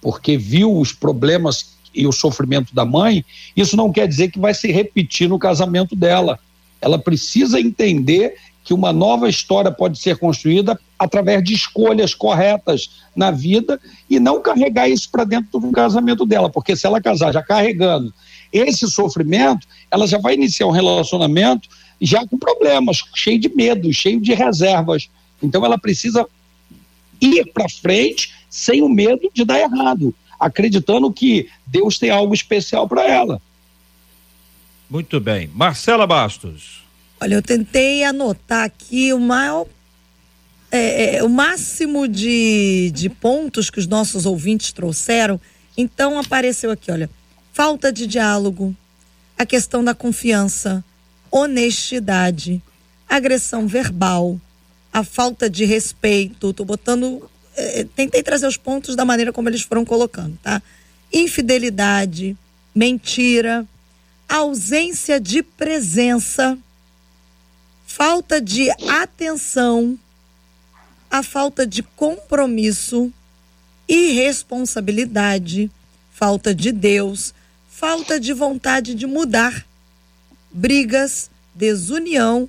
[0.00, 3.24] porque viu os problemas e o sofrimento da mãe,
[3.56, 6.38] isso não quer dizer que vai se repetir no casamento dela.
[6.80, 13.30] Ela precisa entender que uma nova história pode ser construída através de escolhas corretas na
[13.30, 13.78] vida
[14.08, 18.12] e não carregar isso para dentro do casamento dela, porque se ela casar já carregando
[18.50, 21.68] esse sofrimento, ela já vai iniciar um relacionamento
[22.04, 25.08] já com problemas, cheio de medo, cheio de reservas.
[25.42, 26.26] Então ela precisa
[27.20, 32.88] ir para frente sem o medo de dar errado, acreditando que Deus tem algo especial
[32.88, 33.40] para ela.
[34.88, 35.50] Muito bem.
[35.54, 36.84] Marcela Bastos.
[37.20, 39.66] Olha, eu tentei anotar aqui o maior.
[40.70, 45.40] É, é, o máximo de, de pontos que os nossos ouvintes trouxeram.
[45.76, 47.08] Então apareceu aqui, olha,
[47.52, 48.74] falta de diálogo,
[49.38, 50.84] a questão da confiança,
[51.36, 52.62] honestidade,
[53.08, 54.40] agressão verbal,
[54.92, 56.52] a falta de respeito.
[56.52, 57.28] Tô botando.
[57.56, 60.62] É, tentei trazer os pontos da maneira como eles foram colocando, tá?
[61.12, 62.36] Infidelidade,
[62.74, 63.66] mentira,
[64.28, 66.58] ausência de presença
[67.96, 69.96] falta de atenção,
[71.08, 73.12] a falta de compromisso,
[73.88, 75.70] irresponsabilidade,
[76.12, 77.32] falta de Deus,
[77.68, 79.64] falta de vontade de mudar,
[80.54, 82.48] brigas, desunião,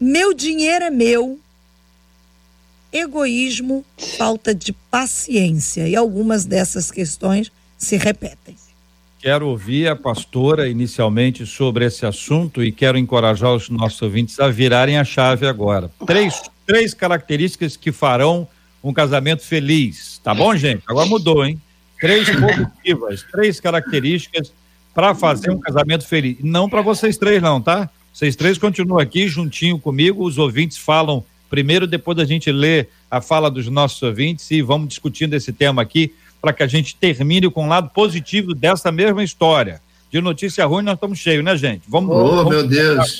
[0.00, 1.38] meu dinheiro é meu,
[2.92, 3.84] egoísmo,
[4.18, 5.88] falta de paciência.
[5.88, 8.56] E algumas dessas questões se repetem.
[9.20, 14.48] Quero ouvir a pastora inicialmente sobre esse assunto e quero encorajar os nossos ouvintes a
[14.48, 15.90] virarem a chave agora.
[16.06, 18.46] Três, três características que farão
[18.82, 20.20] um casamento feliz.
[20.22, 20.82] Tá bom, gente?
[20.86, 21.58] Agora mudou, hein?
[21.98, 24.52] Três positivas, três características
[24.94, 26.36] para fazer um casamento feliz.
[26.40, 27.90] Não para vocês três, não, tá?
[28.12, 33.20] Vocês três continuam aqui juntinho comigo, os ouvintes falam primeiro, depois a gente lê a
[33.20, 37.50] fala dos nossos ouvintes e vamos discutindo esse tema aqui para que a gente termine
[37.50, 39.80] com o lado positivo dessa mesma história.
[40.10, 41.82] De notícia ruim nós estamos cheios, né, gente?
[41.88, 42.14] Vamos.
[42.14, 43.18] Oh, vamos meu Deus!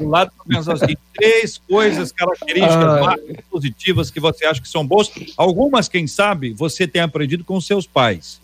[0.00, 5.10] O lado pensar assim, três coisas, características positivas que você acha que são boas.
[5.36, 8.40] Algumas, quem sabe, você tem aprendido com seus pais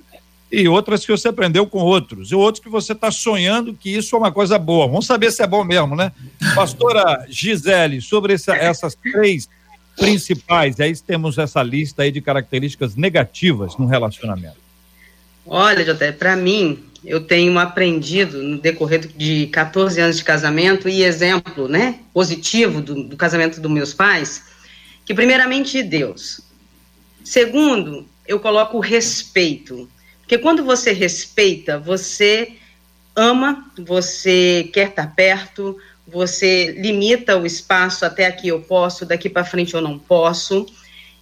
[0.51, 4.15] e outras que você aprendeu com outros, e outros que você está sonhando que isso
[4.15, 4.87] é uma coisa boa.
[4.87, 6.13] Vamos saber se é bom mesmo, né?
[6.55, 9.49] Pastora Gisele, sobre essa, essas três
[9.97, 14.67] principais, aí temos essa lista aí de características negativas no relacionamento.
[15.45, 21.03] Olha, Jota, para mim, eu tenho aprendido no decorrer de 14 anos de casamento e
[21.03, 24.43] exemplo, né, positivo do, do casamento dos meus pais,
[25.05, 26.41] que primeiramente Deus.
[27.25, 29.89] Segundo, eu coloco respeito.
[30.27, 32.57] Porque quando você respeita, você
[33.15, 39.45] ama, você quer estar perto, você limita o espaço até aqui eu posso, daqui para
[39.45, 40.67] frente eu não posso.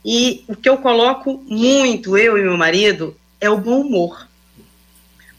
[0.02, 4.26] E o que eu coloco muito, eu e meu marido, é o bom humor.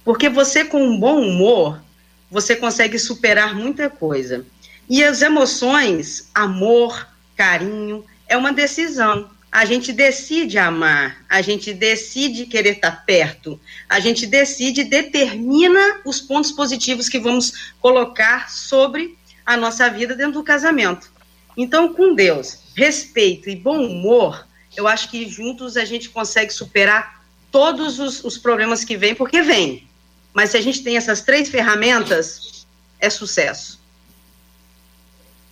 [0.04, 1.82] Porque você, com um bom humor,
[2.30, 4.46] você consegue superar muita coisa.
[4.88, 12.46] E as emoções, amor, carinho, é uma decisão a gente decide amar, a gente decide
[12.46, 19.56] querer estar perto, a gente decide, determina os pontos positivos que vamos colocar sobre a
[19.56, 21.10] nossa vida dentro do casamento.
[21.56, 27.24] Então, com Deus, respeito e bom humor, eu acho que juntos a gente consegue superar
[27.50, 29.88] todos os, os problemas que vêm, porque vem.
[30.34, 32.68] Mas se a gente tem essas três ferramentas,
[33.00, 33.80] é sucesso.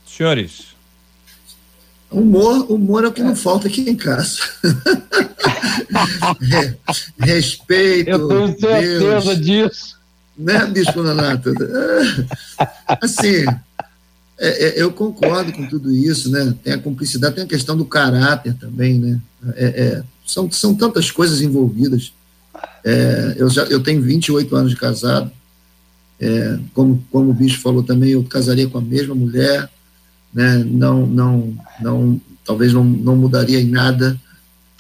[0.06, 0.73] Senhores,
[2.14, 4.38] Humor, humor é o que não falta aqui em casa.
[7.18, 8.10] Respeito.
[8.10, 9.42] Eu tenho certeza Deus.
[9.42, 9.98] disso.
[10.38, 11.54] Né, Bispo Nanato?
[13.02, 13.46] Assim,
[14.38, 16.56] é, é, eu concordo com tudo isso, né?
[16.64, 19.20] Tem a cumplicidade, tem a questão do caráter também, né?
[19.56, 22.14] É, é são, são tantas coisas envolvidas.
[22.84, 25.32] É, eu, já, eu tenho 28 anos de casado.
[26.20, 29.70] É, como, como o bicho falou também, eu casaria com a mesma mulher
[30.34, 34.20] né, não, não, não, talvez não, não mudaria em nada.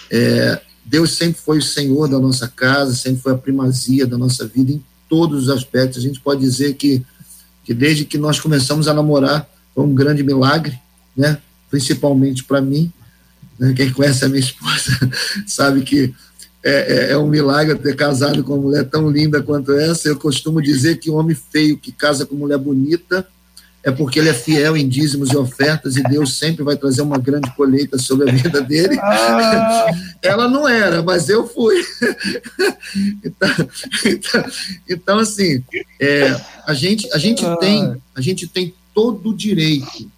[0.10, 4.48] É, Deus sempre foi o Senhor da nossa casa, sempre foi a primazia da nossa
[4.48, 6.00] vida em todos os aspectos.
[6.00, 7.04] A gente pode dizer que,
[7.64, 10.80] que desde que nós começamos a namorar foi um grande milagre,
[11.16, 11.38] né?
[11.70, 12.92] principalmente para mim.
[13.58, 13.74] Né?
[13.74, 14.92] Quem conhece a minha esposa
[15.48, 16.14] sabe que
[16.64, 20.08] é, é, é, um milagre ter casado com uma mulher tão linda quanto essa.
[20.08, 23.28] Eu costumo dizer que homem feio que casa com mulher bonita
[23.84, 27.18] é porque ele é fiel em dízimos e ofertas e Deus sempre vai trazer uma
[27.18, 28.98] grande colheita sobre a vida dele.
[28.98, 29.88] Ah.
[30.24, 31.76] Ela não era, mas eu fui.
[33.24, 33.50] então,
[34.06, 34.46] então,
[34.90, 35.62] então, assim,
[36.00, 37.58] é, a gente, a gente ah.
[37.58, 40.10] tem, a gente tem todo o direito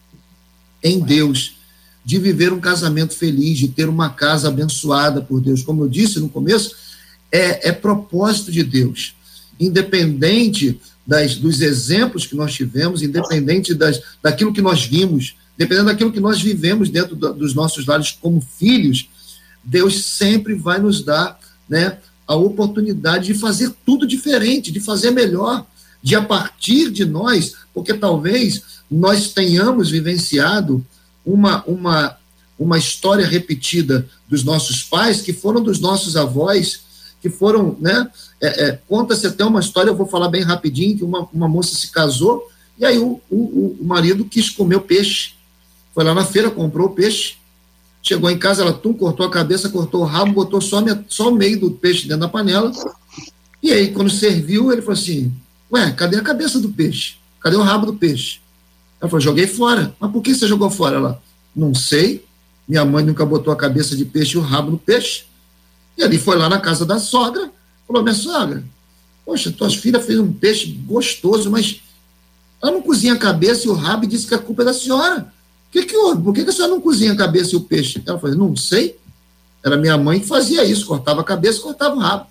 [0.84, 1.56] em Deus
[2.04, 5.64] de viver um casamento feliz, de ter uma casa abençoada por Deus.
[5.64, 6.76] Como eu disse no começo,
[7.32, 9.16] é, é propósito de Deus.
[9.60, 16.12] Independente das, dos exemplos que nós tivemos, independente das, daquilo que nós vimos, dependendo daquilo
[16.12, 19.08] que nós vivemos dentro do, dos nossos lares como filhos,
[19.64, 21.40] Deus sempre vai nos dar
[21.70, 25.66] né, a oportunidade de fazer tudo diferente, de fazer melhor,
[26.02, 30.86] de a partir de nós, porque talvez nós tenhamos vivenciado
[31.26, 32.18] uma, uma,
[32.58, 36.82] uma história repetida dos nossos pais, que foram dos nossos avós,
[37.26, 38.08] que foram, né?
[38.40, 41.76] É, é, Conta-se até uma história, eu vou falar bem rapidinho, que uma, uma moça
[41.76, 45.34] se casou, e aí o, o, o marido quis comer o peixe.
[45.92, 47.38] Foi lá na feira, comprou o peixe,
[48.04, 51.36] chegou em casa, ela tum, cortou a cabeça, cortou o rabo, botou só, só o
[51.36, 52.72] meio do peixe dentro da panela.
[53.64, 55.34] E aí, quando serviu, ele falou assim:
[55.72, 57.16] Ué, cadê a cabeça do peixe?
[57.40, 58.40] Cadê o rabo do peixe?
[59.02, 59.96] Ela falou: Joguei fora.
[60.00, 60.98] Mas por que você jogou fora?
[60.98, 61.24] Ela:
[61.56, 62.24] Não sei.
[62.68, 65.26] Minha mãe nunca botou a cabeça de peixe e o rabo no peixe.
[65.98, 67.52] E ali foi lá na casa da sogra,
[67.88, 68.64] falou: Minha sogra,
[69.26, 71.82] poxa, tuas filhas fez um peixe gostoso, mas
[72.62, 74.74] ela não cozinha a cabeça e o rabo e disse que a culpa é da
[74.74, 75.34] senhora.
[75.70, 76.22] O que, que houve?
[76.22, 78.02] Por que, que a senhora não cozinha a cabeça e o peixe?
[78.06, 78.98] Ela falou: Não sei.
[79.64, 82.28] Era minha mãe que fazia isso, cortava a cabeça e cortava o rabo.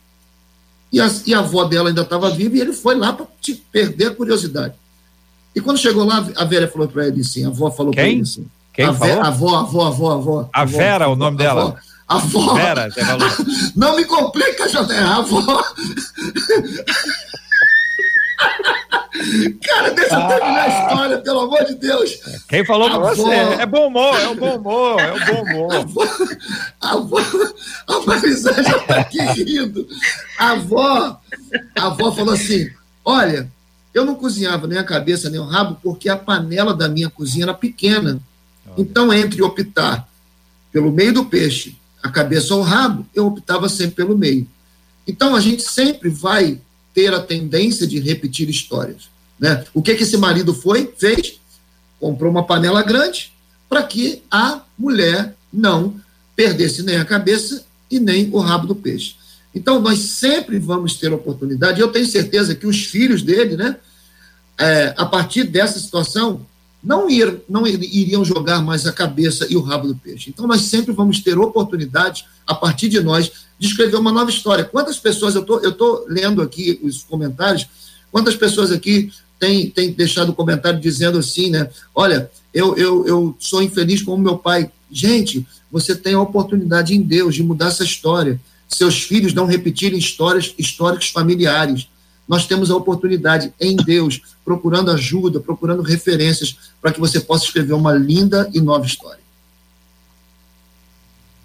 [0.92, 3.26] E a, e a avó dela ainda estava viva e ele foi lá para
[3.72, 4.74] perder a curiosidade.
[5.54, 8.22] E quando chegou lá, a velha falou para ele assim: a avó falou para ele
[8.22, 8.46] assim.
[8.72, 9.20] Quem a, falou?
[9.20, 10.48] a avó, a avó, a avó, a avó.
[10.52, 11.76] A Vera, o nome dela.
[12.08, 12.54] A avó.
[12.90, 13.28] Você falou.
[13.74, 14.92] Não me complica, JR.
[14.92, 15.64] A avó.
[19.62, 22.18] Cara, deixa eu terminar a história, pelo amor de Deus.
[22.48, 23.30] Quem falou pra você?
[23.60, 25.72] É bom humor, é um bom humor, é um bom humor.
[26.80, 27.18] A avó,
[27.86, 29.86] a Marisa já tá aqui rindo.
[30.38, 31.20] A avó,
[31.76, 32.68] a avó falou assim:
[33.04, 33.48] Olha,
[33.94, 37.44] eu não cozinhava nem a cabeça nem o rabo porque a panela da minha cozinha
[37.44, 38.20] era pequena.
[38.76, 40.08] Então, entre optar
[40.72, 44.46] pelo meio do peixe, a cabeça ou o rabo, eu optava sempre pelo meio.
[45.08, 46.60] Então, a gente sempre vai
[46.92, 49.08] ter a tendência de repetir histórias.
[49.40, 49.64] Né?
[49.72, 51.40] O que, que esse marido foi, fez?
[51.98, 53.32] Comprou uma panela grande
[53.70, 55.98] para que a mulher não
[56.36, 59.16] perdesse nem a cabeça e nem o rabo do peixe.
[59.54, 63.76] Então, nós sempre vamos ter oportunidade, eu tenho certeza que os filhos dele, né,
[64.58, 66.44] é, a partir dessa situação,
[66.84, 70.30] não, ir, não iriam jogar mais a cabeça e o rabo do peixe.
[70.30, 74.64] Então, nós sempre vamos ter oportunidade, a partir de nós, de escrever uma nova história.
[74.64, 77.66] Quantas pessoas, eu tô, estou lendo aqui os comentários,
[78.12, 81.70] quantas pessoas aqui têm, têm deixado comentário dizendo assim, né?
[81.94, 84.70] Olha, eu, eu, eu sou infeliz como meu pai.
[84.90, 88.38] Gente, você tem a oportunidade em Deus de mudar essa história.
[88.68, 91.88] Seus filhos não repetirem histórias históricos familiares.
[92.26, 97.74] Nós temos a oportunidade em Deus, procurando ajuda, procurando referências, para que você possa escrever
[97.74, 99.22] uma linda e nova história.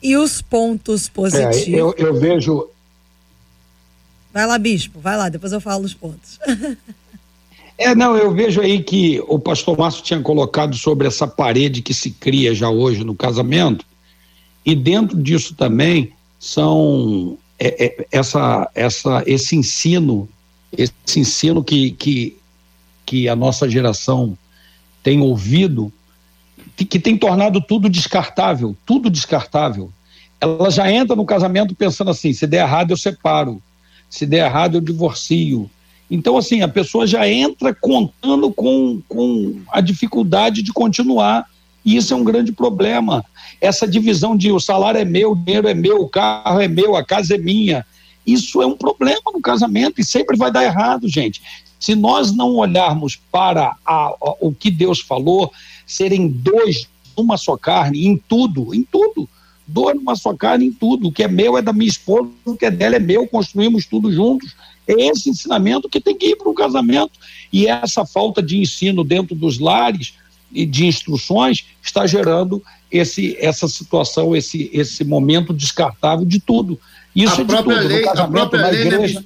[0.02, 1.68] E os pontos positivos?
[1.68, 2.70] É, eu, eu vejo.
[4.34, 6.40] Vai lá, bispo, vai lá, depois eu falo os pontos.
[7.82, 11.94] É, não, eu vejo aí que o pastor Márcio tinha colocado sobre essa parede que
[11.94, 13.86] se cria já hoje no casamento,
[14.66, 20.28] e dentro disso também são é, é, essa, essa, esse ensino,
[20.78, 22.38] esse ensino que, que,
[23.06, 24.38] que a nossa geração
[25.02, 25.92] tem ouvido,
[26.76, 29.92] que tem tornado tudo descartável, tudo descartável.
[30.40, 33.62] Ela já entra no casamento pensando assim: se der errado, eu separo,
[34.10, 35.70] se der errado, eu divorcio
[36.10, 41.46] então, assim, a pessoa já entra contando com, com a dificuldade de continuar,
[41.86, 43.24] e isso é um grande problema.
[43.62, 46.96] Essa divisão de o salário é meu, o dinheiro é meu, o carro é meu,
[46.96, 47.86] a casa é minha.
[48.26, 51.42] Isso é um problema no casamento e sempre vai dar errado, gente.
[51.80, 55.52] Se nós não olharmos para a, a, o que Deus falou,
[55.86, 59.28] serem dois numa só carne, em tudo, em tudo.
[59.66, 61.08] Dois numa só carne, em tudo.
[61.08, 63.86] O que é meu é da minha esposa, o que é dela é meu, construímos
[63.86, 64.56] tudo juntos
[64.90, 67.12] é esse ensinamento que tem que ir para o casamento.
[67.54, 70.16] E essa falta de ensino dentro dos lares
[70.52, 76.80] e de instruções está gerando esse, essa situação, esse, esse momento descartável de tudo.
[77.16, 79.20] Isso a é de tudo, lei, a própria lei, né, igreja.
[79.20, 79.26] Né,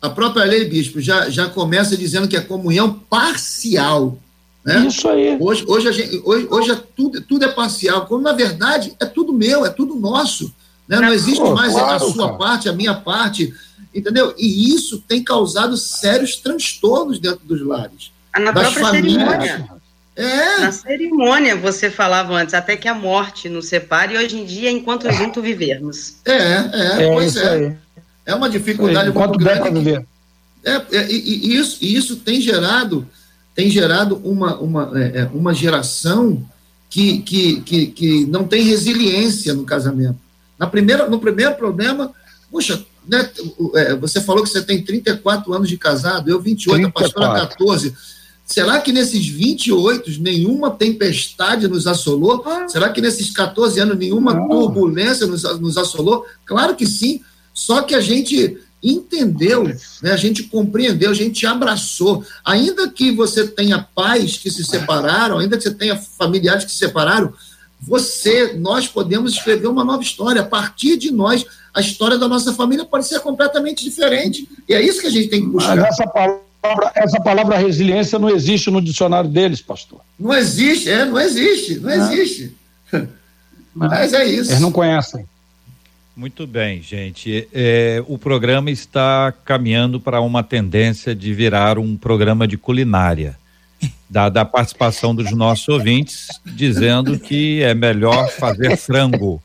[0.00, 4.18] a própria lei, bispo, já, já começa dizendo que é comunhão parcial.
[4.64, 4.86] Né?
[4.86, 5.36] Isso aí.
[5.40, 9.06] Hoje, hoje, a gente, hoje, hoje é tudo, tudo é parcial, quando na verdade é
[9.06, 10.52] tudo meu, é tudo nosso.
[10.88, 10.98] Né?
[11.00, 12.38] Não existe mais claro, a sua cara.
[12.38, 13.52] parte, a minha parte
[13.94, 14.34] entendeu?
[14.38, 18.10] E isso tem causado sérios transtornos dentro dos lares.
[18.38, 19.12] Na das própria famílias.
[19.14, 19.81] cerimônia.
[20.14, 20.60] É.
[20.60, 24.70] Na cerimônia, você falava antes, até que a morte nos separe, e hoje em dia,
[24.70, 26.16] enquanto junto vivermos.
[26.24, 27.50] É, é, é pois é.
[27.50, 27.76] Aí.
[28.26, 29.70] É uma dificuldade muito grande.
[29.70, 30.06] Viver.
[30.64, 33.06] É, é, e, e, isso, e isso tem gerado,
[33.54, 36.46] tem gerado uma, uma, é, é, uma geração
[36.88, 40.18] que, que, que, que não tem resiliência no casamento.
[40.58, 42.12] Na primeira, no primeiro problema,
[42.50, 43.28] puxa, né,
[43.74, 46.86] é, você falou que você tem 34 anos de casado, eu 28, 34.
[46.86, 47.94] a pastora 14.
[48.44, 52.42] Será que nesses 28 nenhuma tempestade nos assolou?
[52.46, 52.68] Ah.
[52.68, 54.48] Será que nesses 14 anos nenhuma Não.
[54.48, 56.26] turbulência nos, nos assolou?
[56.44, 57.20] Claro que sim.
[57.54, 59.64] Só que a gente entendeu,
[60.02, 62.24] né, a gente compreendeu, a gente abraçou.
[62.44, 66.78] Ainda que você tenha pais que se separaram, ainda que você tenha familiares que se
[66.78, 67.32] separaram,
[67.80, 70.40] você, nós podemos escrever uma nova história.
[70.40, 74.48] A partir de nós, a história da nossa família pode ser completamente diferente.
[74.68, 75.76] E é isso que a gente tem que buscar.
[75.76, 76.51] Mas essa palavra,
[76.94, 80.00] essa palavra resiliência não existe no dicionário deles, pastor.
[80.18, 82.12] Não existe, é, não existe, não, não.
[82.12, 82.56] existe.
[83.74, 84.50] Mas é isso.
[84.50, 85.26] Eles não conhecem.
[86.14, 87.48] Muito bem, gente.
[87.52, 93.38] É, o programa está caminhando para uma tendência de virar um programa de culinária
[94.08, 99.42] da, participação dos nossos ouvintes, dizendo que é melhor fazer frango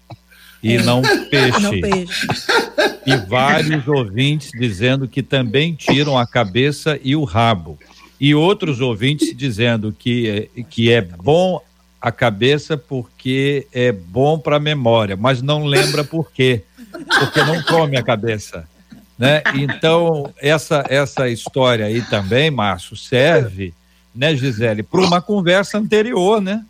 [0.62, 1.60] e não peixe.
[1.62, 2.28] Não peixe.
[3.06, 7.78] E vários ouvintes dizendo que também tiram a cabeça e o rabo.
[8.20, 11.62] E outros ouvintes dizendo que, que é bom
[12.02, 16.64] a cabeça porque é bom para a memória, mas não lembra por quê.
[17.20, 18.68] Porque não come a cabeça.
[19.18, 19.42] Né?
[19.56, 23.74] Então, essa, essa história aí também, Márcio, serve
[24.18, 26.66] né, Gisele, para uma conversa anterior, né?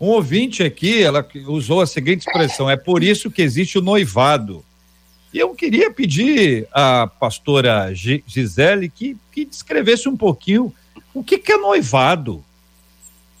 [0.00, 4.64] Um ouvinte aqui, ela usou a seguinte expressão: é por isso que existe o noivado.
[5.32, 10.74] E eu queria pedir à pastora Gisele que, que descrevesse um pouquinho
[11.14, 12.44] o que, que é noivado.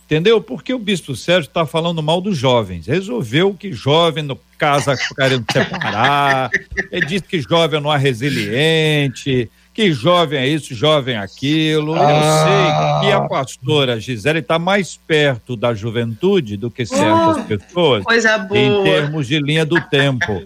[0.06, 0.40] Entendeu?
[0.40, 2.86] Porque o bispo Sérgio está falando mal dos jovens.
[2.86, 6.50] Resolveu que jovem no casa querendo separar,
[6.92, 11.94] ele disse que jovem não é resiliente, que jovem é isso, jovem é aquilo.
[11.94, 13.00] Ah.
[13.00, 17.44] Eu sei que a pastora Gisele está mais perto da juventude do que certas oh,
[17.44, 18.04] pessoas.
[18.04, 18.60] Coisa boa.
[18.60, 20.42] Em termos de linha do tempo.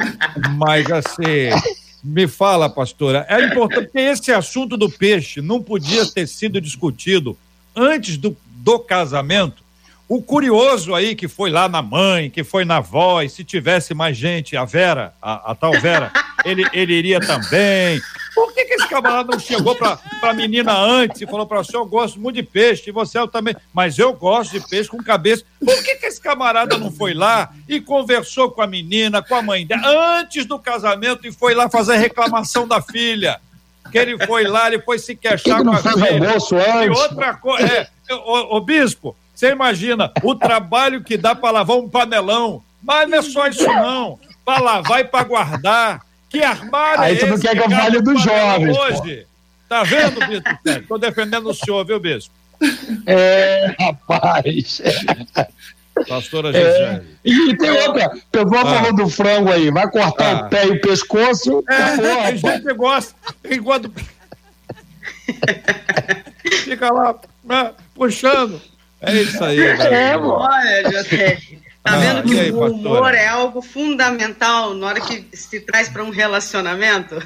[0.56, 1.50] Mas assim,
[2.02, 7.36] me fala, pastora, é importante porque esse assunto do peixe não podia ter sido discutido
[7.74, 9.63] antes do, do casamento.
[10.06, 13.94] O curioso aí que foi lá na mãe, que foi na avó, e se tivesse
[13.94, 16.12] mais gente, a Vera, a, a tal Vera,
[16.44, 17.98] ele, ele iria também.
[18.34, 21.74] Por que, que esse camarada não chegou para a menina antes e falou para você,
[21.74, 25.02] eu gosto muito de peixe, e você eu também, mas eu gosto de peixe com
[25.02, 25.42] cabeça.
[25.64, 29.42] Por que, que esse camarada não foi lá e conversou com a menina, com a
[29.42, 33.40] mãe dela, antes do casamento e foi lá fazer reclamação da filha?
[33.90, 36.18] Que ele foi lá, ele foi se queixar que com a filha.
[36.84, 41.76] E outra coisa, é, o, o bispo, você imagina o trabalho que dá para lavar
[41.76, 42.62] um panelão.
[42.82, 44.18] Mas não é só isso, não.
[44.44, 46.00] Para lavar e para guardar.
[46.30, 48.76] Que armário Aí é tu não quer que eu fale dos jovens.
[48.76, 49.16] Hoje?
[49.16, 49.26] Pô.
[49.68, 50.48] Tá vendo, Bispo?
[50.66, 52.32] Estou defendendo o senhor, viu, Bispo?
[53.06, 54.80] É, rapaz.
[56.08, 57.02] Pastora é.
[57.24, 58.10] E tem outra.
[58.32, 58.64] Pegou ah.
[58.64, 59.70] falou do frango aí.
[59.70, 60.46] Vai cortar ah.
[60.46, 61.62] o pé e o pescoço.
[61.68, 63.14] É, porra, a gente gosta.
[63.50, 63.92] Enquanto.
[66.64, 67.14] Fica lá
[67.44, 68.60] né, puxando.
[69.06, 69.60] É isso aí.
[69.60, 71.38] É, Olha, José,
[71.82, 73.16] tá ah, vendo que aí, o humor pastora?
[73.16, 77.16] é algo fundamental na hora que se traz para um relacionamento?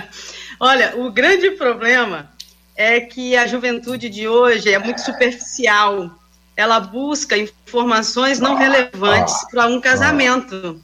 [0.58, 2.30] Olha, o grande problema
[2.76, 6.10] é que a juventude de hoje é muito superficial.
[6.56, 10.82] Ela busca informações não relevantes para um casamento,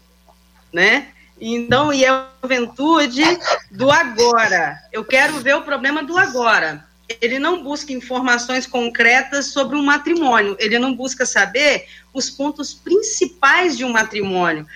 [0.72, 1.08] né?
[1.38, 3.22] Então, e é a juventude
[3.70, 4.78] do agora.
[4.92, 6.86] Eu quero ver o problema do agora
[7.20, 13.76] ele não busca informações concretas sobre um matrimônio, ele não busca saber os pontos principais
[13.76, 14.66] de um matrimônio,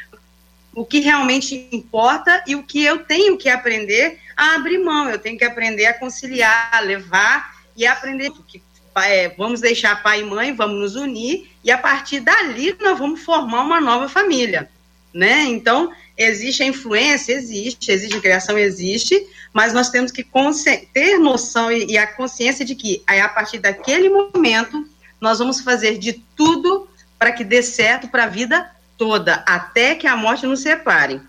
[0.74, 5.18] o que realmente importa e o que eu tenho que aprender a abrir mão, eu
[5.18, 8.62] tenho que aprender a conciliar, a levar e aprender que
[8.97, 13.20] é, vamos deixar pai e mãe, vamos nos unir e a partir dali nós vamos
[13.22, 14.68] formar uma nova família,
[15.12, 15.43] né?
[15.45, 20.26] Então existe a influência, existe, existe a criação, existe, mas nós temos que
[20.92, 24.86] ter noção e, e a consciência de que a partir daquele momento
[25.20, 26.88] nós vamos fazer de tudo
[27.18, 31.20] para que dê certo para a vida toda, até que a morte nos separe.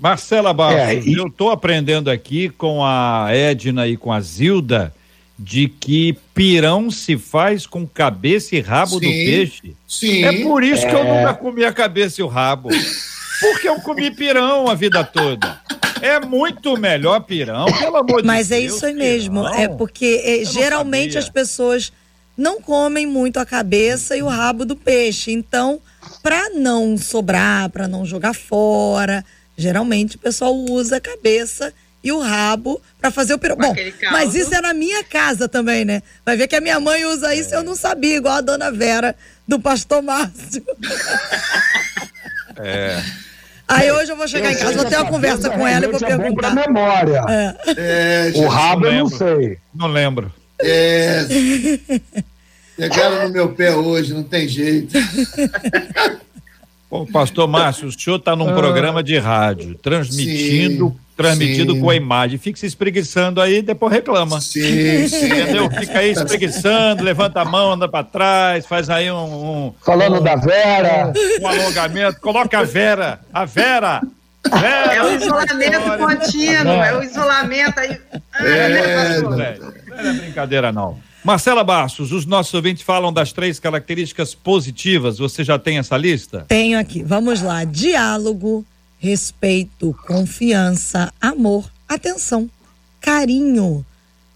[0.00, 1.14] Marcela Barros, é, e...
[1.14, 4.92] eu estou aprendendo aqui com a Edna e com a Zilda
[5.38, 9.76] de que pirão se faz com cabeça e rabo sim, do peixe.
[9.86, 10.24] Sim.
[10.24, 10.88] É por isso é...
[10.88, 11.20] que eu é.
[11.20, 12.68] nunca comi a cabeça e o rabo.
[13.40, 15.60] Porque eu comi pirão a vida toda.
[16.02, 18.72] É muito melhor pirão, pelo amor Mas de é Deus.
[18.72, 19.46] Mas é isso aí mesmo.
[19.46, 21.92] É porque é, geralmente as pessoas
[22.36, 25.30] não comem muito a cabeça e o rabo do peixe.
[25.30, 25.80] Então,
[26.20, 29.24] para não sobrar, para não jogar fora,
[29.56, 31.72] geralmente o pessoal usa a cabeça
[32.02, 33.56] e o rabo para fazer o pirão.
[33.56, 33.72] Bom,
[34.10, 36.02] mas isso é na minha casa também, né?
[36.26, 37.58] Vai ver que a minha mãe usa isso, é.
[37.58, 39.14] eu não sabia, igual a dona Vera
[39.46, 40.64] do pastor Márcio.
[42.56, 43.00] É.
[43.72, 45.88] Aí hoje eu vou chegar eu em casa, vou ter uma conversa com ela e
[45.88, 46.50] vou perguntar.
[46.50, 47.24] É memória.
[47.28, 47.56] É.
[47.76, 49.58] É, o rabo eu não sei.
[49.74, 50.32] Não lembro.
[50.60, 51.26] É.
[52.76, 54.92] Pegaram no meu pé hoje, não tem jeito.
[56.90, 61.80] Bom, pastor Márcio, o senhor está num ah, programa de rádio, transmitindo, sim, transmitido sim.
[61.80, 62.38] com a imagem.
[62.38, 64.40] Fica se espreguiçando aí, depois reclama.
[64.40, 65.26] Sim, sim.
[65.26, 65.70] Entendeu?
[65.70, 69.16] Fica aí espreguiçando, levanta a mão, anda para trás, faz aí um.
[69.16, 71.12] um Falando um, da Vera.
[71.40, 73.20] Um, alongamento, coloca a Vera.
[73.32, 74.00] A Vera!
[74.50, 77.96] Vera é o isolamento contínuo, é o isolamento aí.
[78.40, 80.98] É, não, é, não é brincadeira, não.
[81.24, 85.18] Marcela Bastos, os nossos ouvintes falam das três características positivas.
[85.18, 86.44] Você já tem essa lista?
[86.48, 87.02] Tenho aqui.
[87.04, 87.62] Vamos lá.
[87.62, 88.66] Diálogo,
[89.02, 92.48] respeito, confiança, amor, atenção,
[93.00, 93.84] carinho,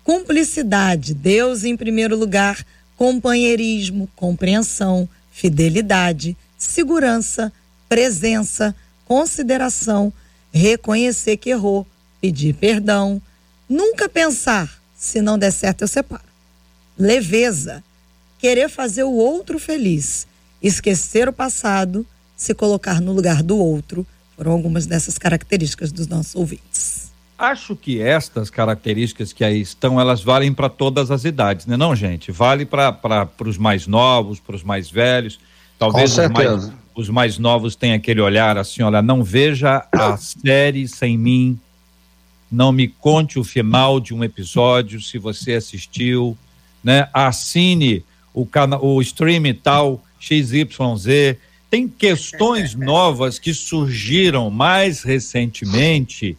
[0.03, 7.53] cumplicidade, Deus em primeiro lugar, companheirismo, compreensão, fidelidade, segurança,
[7.89, 10.13] presença, consideração,
[10.53, 11.87] reconhecer que errou,
[12.21, 13.23] pedir perdão,
[13.69, 16.25] nunca pensar, se não der certo eu separo.
[16.99, 17.85] Leveza,
[18.37, 20.27] querer fazer o outro feliz,
[20.61, 22.05] esquecer o passado,
[22.37, 24.05] se colocar no lugar do outro,
[24.37, 27.11] foram algumas dessas características dos nossos ouvintes.
[27.39, 31.77] Acho que estas características que aí estão, elas valem para todas as idades, né?
[31.77, 32.33] Não, gente?
[32.33, 35.39] Vale para os mais novos, para os mais velhos.
[35.79, 40.89] Talvez os mais, os mais novos tenham aquele olhar assim, olha, não veja a série
[40.89, 41.61] sem mim,
[42.51, 46.39] não me conte o final de um episódio se você assistiu,
[46.83, 47.09] né?
[47.13, 51.37] Assine o canal, o stream tal XYZ.
[51.77, 56.35] Tem questões novas que surgiram mais recentemente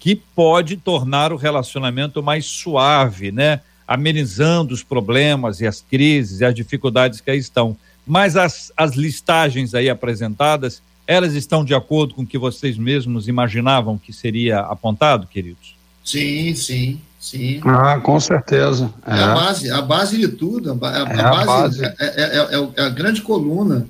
[0.00, 3.60] que pode tornar o relacionamento mais suave, né?
[3.86, 7.76] Amenizando os problemas e as crises e as dificuldades que aí estão.
[8.04, 13.28] Mas as, as listagens aí apresentadas, elas estão de acordo com o que vocês mesmos
[13.28, 15.76] imaginavam que seria apontado, queridos?
[16.04, 17.60] Sim, sim, sim.
[17.64, 18.92] Ah, com certeza.
[19.06, 20.76] É, é a base, a base de tudo.
[20.84, 21.84] A, a, é a base, base.
[21.84, 23.86] É, é, é, é, a grande coluna.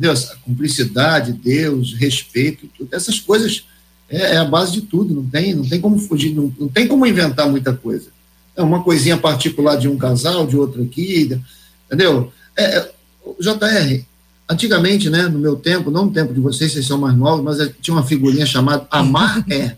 [0.00, 3.64] Deus, a cumplicidade, Deus, respeito, tudo, essas coisas
[4.08, 5.14] é, a base de tudo.
[5.14, 8.08] Não tem, não tem como fugir, não, não tem como inventar muita coisa.
[8.56, 11.38] É uma coisinha particular de um casal, de outro aqui,
[11.86, 12.32] entendeu?
[12.56, 12.90] É,
[13.38, 14.04] JR,
[14.48, 17.70] antigamente, né, no meu tempo, não no tempo de vocês, vocês são mais novos, mas
[17.80, 19.76] tinha uma figurinha chamada Amar é,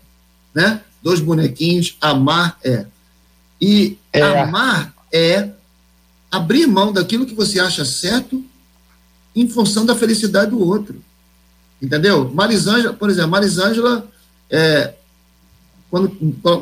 [0.55, 0.81] né?
[1.03, 2.85] Dois bonequinhos, Amar é.
[3.59, 4.21] E é.
[4.21, 5.49] amar é
[6.31, 8.43] abrir mão daquilo que você acha certo
[9.35, 11.01] em função da felicidade do outro.
[11.81, 12.31] Entendeu?
[12.33, 14.07] Marisângela, por exemplo, Marisângela,
[14.49, 14.93] é,
[15.89, 16.11] quando,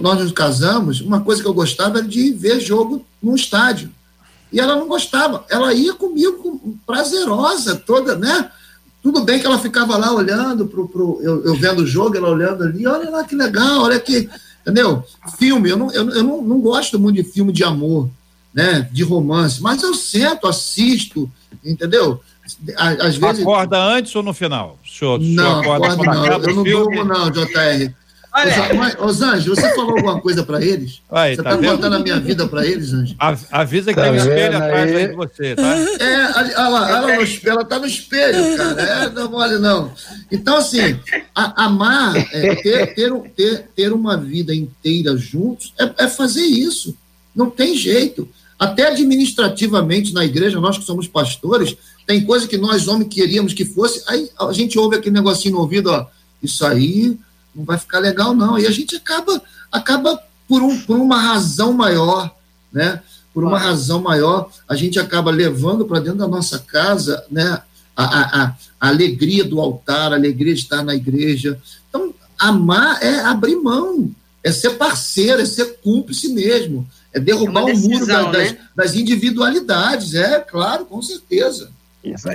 [0.02, 3.90] nós nos casamos, uma coisa que eu gostava era de ver jogo no estádio.
[4.52, 5.46] E ela não gostava.
[5.50, 8.52] Ela ia comigo prazerosa, toda, né?
[9.02, 12.30] Tudo bem que ela ficava lá olhando, pro, pro, eu, eu vendo o jogo, ela
[12.30, 14.30] olhando ali, olha lá que legal, olha que.
[14.62, 15.04] Entendeu?
[15.40, 18.10] Filme, eu não, eu, eu não, não gosto muito de filme de amor,
[18.54, 18.90] né?
[18.92, 21.32] De romance, mas eu sento, assisto,
[21.64, 22.22] entendeu?
[22.78, 23.42] Às vezes.
[23.42, 24.80] Acorda antes ou no final?
[24.84, 26.26] O senhor, não, acorda, acorda não.
[26.26, 27.94] Eu não durmo, não, JR.
[29.12, 31.02] Zanjo, você falou alguma coisa para eles?
[31.10, 33.14] Vai, você tá, tá contando a minha vida para eles, Zanjo?
[33.52, 35.78] Avisa que tá tem um espelho atrás aí de você, tá?
[36.00, 38.82] É, olha lá, ela, ela tá no espelho, cara.
[38.82, 39.92] É, não mole não.
[40.32, 40.98] Então, assim,
[41.36, 46.96] a, amar, é, ter, ter, ter, ter uma vida inteira juntos, é, é fazer isso.
[47.36, 48.30] Não tem jeito.
[48.58, 51.76] Até administrativamente na igreja, nós que somos pastores,
[52.06, 55.62] tem coisa que nós, homens, queríamos que fosse, aí a gente ouve aquele negocinho no
[55.62, 56.08] ouvido, ó,
[56.42, 57.18] isso aí
[57.56, 58.58] não vai ficar legal, não.
[58.58, 59.42] E a gente acaba,
[59.72, 62.34] acaba por, um, por uma razão maior,
[62.72, 63.02] né?
[63.34, 67.62] Por uma razão maior, a gente acaba levando para dentro da nossa casa, né?
[67.96, 71.62] A, a, a, alegria do altar, a alegria de estar na igreja.
[71.88, 74.12] Então, amar é abrir mão,
[74.44, 78.58] é ser parceiro, é ser cúmplice mesmo, é derrubar é o muro da, das, né?
[78.76, 81.70] das individualidades, é claro, com certeza.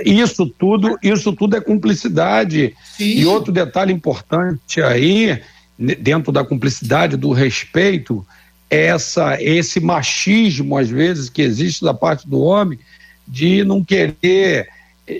[0.05, 2.75] Isso tudo, isso tudo é cumplicidade.
[2.95, 3.19] Sim.
[3.19, 5.41] E outro detalhe importante aí,
[5.77, 8.25] dentro da cumplicidade, do respeito,
[8.69, 12.79] é essa, esse machismo, às vezes, que existe da parte do homem,
[13.27, 14.67] de não querer,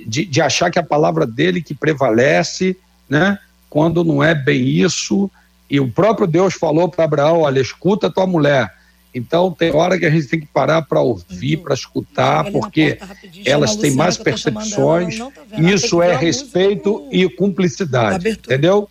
[0.06, 2.78] de, de achar que a palavra dele que prevalece,
[3.10, 3.38] né?
[3.70, 5.30] Quando não é bem isso.
[5.70, 8.77] E o próprio Deus falou para Abraão: olha, escuta tua mulher
[9.18, 13.00] então, tem hora que a gente tem que parar para ouvir, para escutar, porque
[13.46, 15.18] elas têm mais percepções.
[15.18, 18.30] Tá isso é respeito e cumplicidade.
[18.30, 18.90] Entendeu?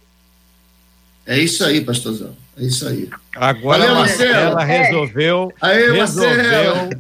[1.25, 2.37] É isso aí, pastorzão.
[2.59, 3.09] É isso aí.
[3.39, 6.91] Agora Valeu, a Marcela resolveu, Aê, resolveu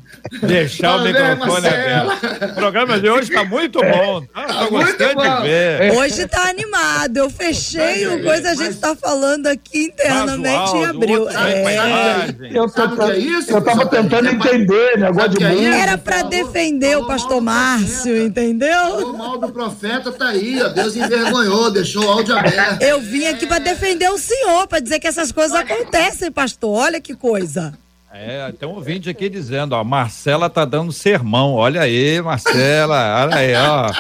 [0.43, 2.51] deixar Valeu, o microfone aberto.
[2.51, 4.22] O programa de hoje está muito bom.
[4.22, 5.37] Estou tá, gostando bom.
[5.37, 5.93] de ver.
[5.93, 7.16] Hoje está animado.
[7.16, 11.28] Eu fechei o coisa, a gente está falando aqui internamente em abril.
[11.30, 12.51] É.
[12.53, 15.76] Eu estava tentando entender negócio de música.
[15.76, 18.99] Era para defender o pastor Márcio, entendeu?
[18.99, 20.68] O mal do profeta está aí, ó.
[20.68, 22.82] Deus envergonhou, deixou o áudio aberto.
[22.82, 26.70] Eu vim aqui para defender o senhor, para dizer que essas coisas acontecem pastor.
[26.70, 27.77] Olha que coisa.
[28.12, 31.55] É, tem um ouvinte aqui dizendo, ó, Marcela tá dando sermão.
[31.55, 33.93] Olha aí, Marcela, olha aí, ó.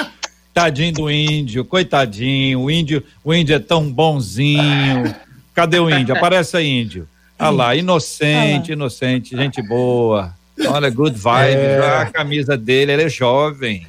[0.54, 2.60] Tadinho do índio, coitadinho.
[2.60, 5.14] O índio, o índio é tão bonzinho.
[5.54, 6.16] Cadê o índio?
[6.16, 7.08] Aparece aí, índio.
[7.38, 10.35] Olha lá, inocente, inocente, gente boa.
[10.68, 11.54] Olha, good vibes.
[11.54, 11.98] É.
[12.00, 13.86] A camisa dele, ele é jovem.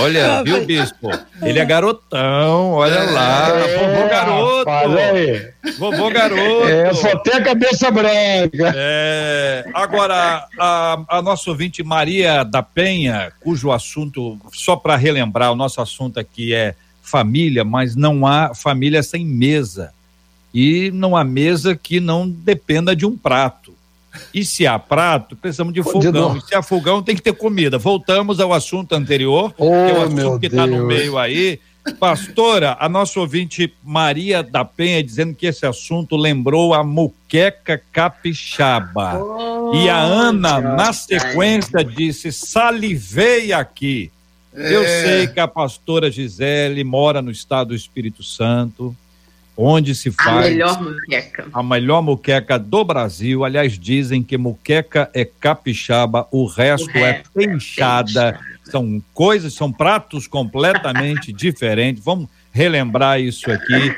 [0.00, 1.10] Olha, viu, bispo?
[1.40, 3.48] Ele é garotão, olha é, lá.
[3.48, 4.70] vovô garoto.
[5.78, 6.68] Vovô garoto.
[6.68, 8.72] É, só tem a cabeça branca.
[8.76, 9.64] É.
[9.72, 15.80] Agora, a, a nossa ouvinte Maria da Penha, cujo assunto, só para relembrar, o nosso
[15.80, 19.92] assunto aqui é família, mas não há família sem mesa.
[20.54, 23.61] E não há mesa que não dependa de um prato.
[24.32, 26.36] E se há prato, precisamos de fogão.
[26.36, 27.78] E se há fogão, tem que ter comida.
[27.78, 31.58] Voltamos ao assunto anterior, oh, que é o assunto que está no meio aí.
[31.98, 39.18] Pastora, a nossa ouvinte Maria da Penha dizendo que esse assunto lembrou a muqueca capixaba.
[39.18, 44.12] Oh, e a Ana, na sequência, disse: salivei aqui.
[44.54, 44.76] É.
[44.76, 48.94] Eu sei que a pastora Gisele mora no estado do Espírito Santo
[49.56, 51.46] onde se faz a melhor muqueca.
[51.52, 53.44] A melhor muqueca do Brasil.
[53.44, 58.40] Aliás, dizem que muqueca é capixaba, o resto, o é resto é penchada.
[58.48, 62.02] É são coisas, são pratos completamente diferentes.
[62.02, 63.94] Vamos relembrar isso aqui.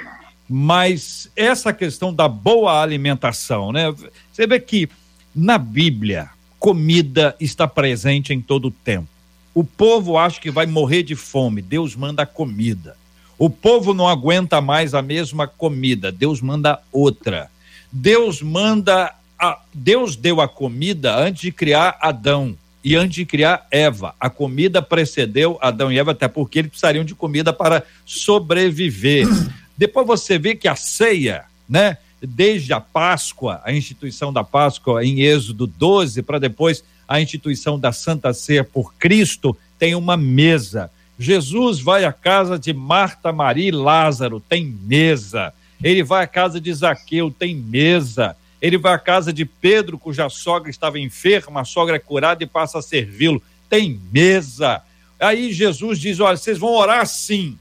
[0.48, 3.94] Mas essa questão da boa alimentação, né?
[4.32, 4.88] Você vê que
[5.34, 9.08] na Bíblia, comida está presente em todo o tempo.
[9.54, 12.96] O povo acha que vai morrer de fome, Deus manda comida.
[13.44, 17.50] O povo não aguenta mais a mesma comida, Deus manda outra.
[17.92, 23.66] Deus manda a, Deus deu a comida antes de criar Adão e antes de criar
[23.70, 24.14] Eva.
[24.18, 29.26] A comida precedeu Adão e Eva, até porque eles precisariam de comida para sobreviver.
[29.76, 31.98] Depois você vê que a ceia, né?
[32.22, 37.92] Desde a Páscoa, a instituição da Páscoa em Êxodo 12, para depois a instituição da
[37.92, 40.90] Santa Ceia por Cristo, tem uma mesa.
[41.18, 45.52] Jesus vai à casa de Marta, Maria e Lázaro, tem mesa.
[45.82, 48.36] Ele vai à casa de Zaqueu, tem mesa.
[48.60, 52.46] Ele vai à casa de Pedro, cuja sogra estava enferma, a sogra é curada e
[52.46, 54.82] passa a servi-lo, tem mesa.
[55.20, 57.58] Aí Jesus diz: Olha, vocês vão orar assim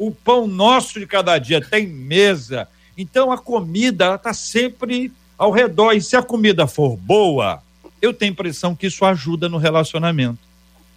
[0.00, 2.66] o pão nosso de cada dia tem mesa.
[2.96, 5.92] Então a comida está sempre ao redor.
[5.92, 7.62] E se a comida for boa,
[8.00, 10.38] eu tenho impressão que isso ajuda no relacionamento.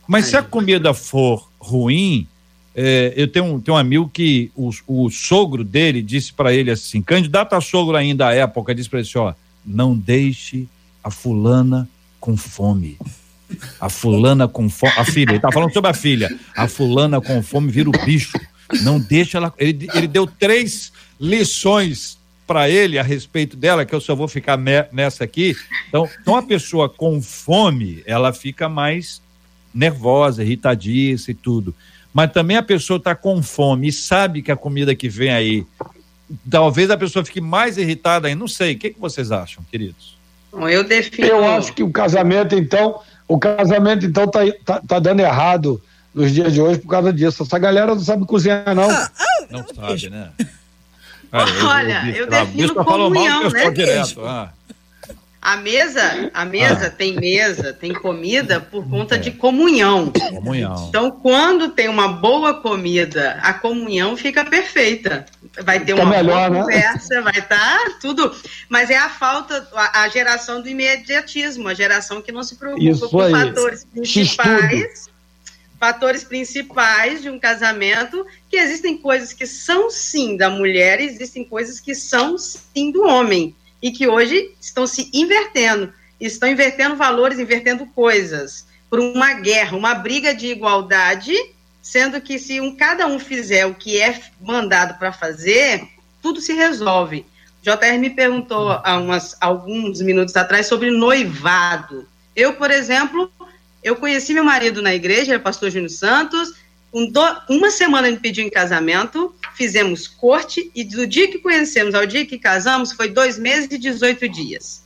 [0.07, 2.27] Mas se a comida for ruim,
[2.75, 6.71] é, eu tenho um, tenho um amigo que o, o sogro dele disse para ele
[6.71, 9.33] assim, candidato a sogro ainda à época, disse para ele assim, ó,
[9.65, 10.67] não deixe
[11.03, 11.87] a fulana
[12.19, 12.97] com fome.
[13.79, 16.29] A fulana com fome, a filha, ele tá falando sobre a filha.
[16.55, 18.39] A fulana com fome vira o bicho.
[18.81, 19.53] Não deixa ela.
[19.57, 24.57] Ele, ele deu três lições para ele a respeito dela, que eu só vou ficar
[24.91, 25.55] nessa aqui.
[25.87, 29.21] Então, então, a pessoa com fome, ela fica mais
[29.73, 31.73] nervosa, irritadiça e tudo.
[32.13, 35.65] Mas também a pessoa está com fome e sabe que a comida que vem aí,
[36.49, 38.35] talvez a pessoa fique mais irritada aí.
[38.35, 38.75] Não sei.
[38.75, 40.15] O que, que vocês acham, queridos?
[40.69, 41.27] Eu defino.
[41.27, 45.81] Eu acho que o casamento, então, o casamento, então, tá, tá, tá dando errado
[46.13, 47.41] nos dias de hoje por causa disso.
[47.41, 48.89] Essa galera não sabe cozinhar, não.
[48.89, 50.29] Ah, ah, não sabe, né?
[51.33, 53.71] Olha, eu, eu, eu defino comunhão, né?
[53.71, 54.23] Direto.
[54.23, 54.53] Ah.
[55.43, 56.89] A mesa, a mesa ah.
[56.89, 59.17] tem mesa, tem comida por conta é.
[59.17, 60.09] de comunhão.
[60.09, 60.85] Comunhão.
[60.87, 65.25] Então, quando tem uma boa comida, a comunhão fica perfeita.
[65.61, 66.59] Vai ter uma melhor, boa né?
[66.61, 68.33] conversa, vai estar tá tudo.
[68.69, 72.81] Mas é a falta, a, a, geração do imediatismo, a geração que não se preocupa
[72.81, 73.31] Isso com aí.
[73.33, 75.11] fatores principais
[75.77, 81.43] fatores principais de um casamento, que existem coisas que são sim da mulher, e existem
[81.43, 87.37] coisas que são sim do homem, e que hoje estão se invertendo, estão invertendo valores,
[87.37, 91.33] invertendo coisas, por uma guerra, uma briga de igualdade,
[91.81, 95.85] sendo que se um, cada um fizer o que é mandado para fazer,
[96.21, 97.25] tudo se resolve.
[97.61, 102.07] JR me perguntou há umas, alguns minutos atrás sobre noivado.
[102.33, 103.29] Eu, por exemplo,
[103.83, 106.53] eu conheci meu marido na igreja, era pastor Júnior Santos.
[106.93, 111.95] Um do, uma semana ele pediu em casamento, fizemos corte, e do dia que conhecemos
[111.95, 114.83] ao dia que casamos foi dois meses e 18 dias.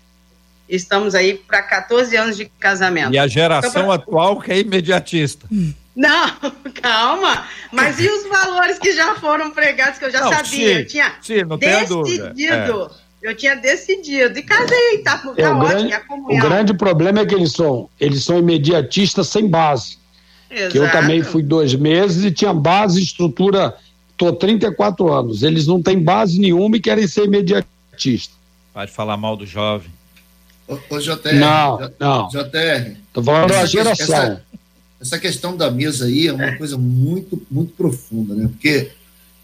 [0.69, 3.13] Estamos aí para 14 anos de casamento.
[3.13, 3.95] E a geração então, pra...
[3.95, 5.47] atual que é imediatista.
[5.95, 6.35] Não,
[6.81, 7.45] calma.
[7.71, 10.45] Mas e os valores que já foram pregados, que eu já não, sabia?
[10.45, 12.91] Sim, eu tinha sim, decidido.
[13.03, 15.95] É eu tinha decidido e casei, tá, tá é, ótimo, grande.
[16.09, 19.96] O grande problema é que eles são, eles são imediatistas sem base.
[20.49, 20.71] Exato.
[20.71, 23.75] Que eu também fui dois meses e tinha base, estrutura,
[24.15, 25.43] tô 34 anos.
[25.43, 28.35] Eles não têm base nenhuma e querem ser imediatistas.
[28.73, 29.89] Pode falar mal do jovem.
[30.67, 32.27] Ô, ô JR, não, J, não.
[32.27, 32.97] JR.
[33.13, 34.15] Tô falando da geração.
[34.15, 34.43] Essa,
[35.01, 38.47] essa, questão da mesa aí é uma coisa muito, muito profunda, né?
[38.47, 38.91] Porque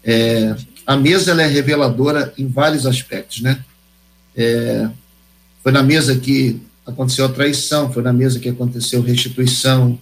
[0.04, 0.54] é,
[0.86, 3.64] a mesa ela é reveladora em vários aspectos, né?
[4.36, 4.88] É,
[5.62, 9.98] foi na mesa que aconteceu a traição, foi na mesa que aconteceu restituição?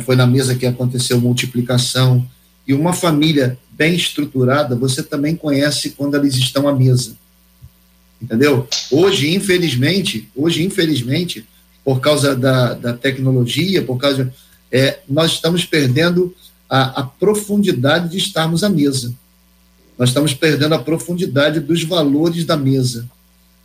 [0.00, 2.26] Foi na mesa que aconteceu multiplicação.
[2.66, 7.16] E uma família bem estruturada, você também conhece quando eles estão à mesa.
[8.20, 8.66] Entendeu?
[8.90, 11.46] Hoje, infelizmente, hoje, infelizmente,
[11.84, 14.32] por causa da, da tecnologia, por causa.
[14.72, 16.34] É, nós estamos perdendo
[16.68, 19.14] a, a profundidade de estarmos à mesa
[19.98, 23.08] nós estamos perdendo a profundidade dos valores da mesa.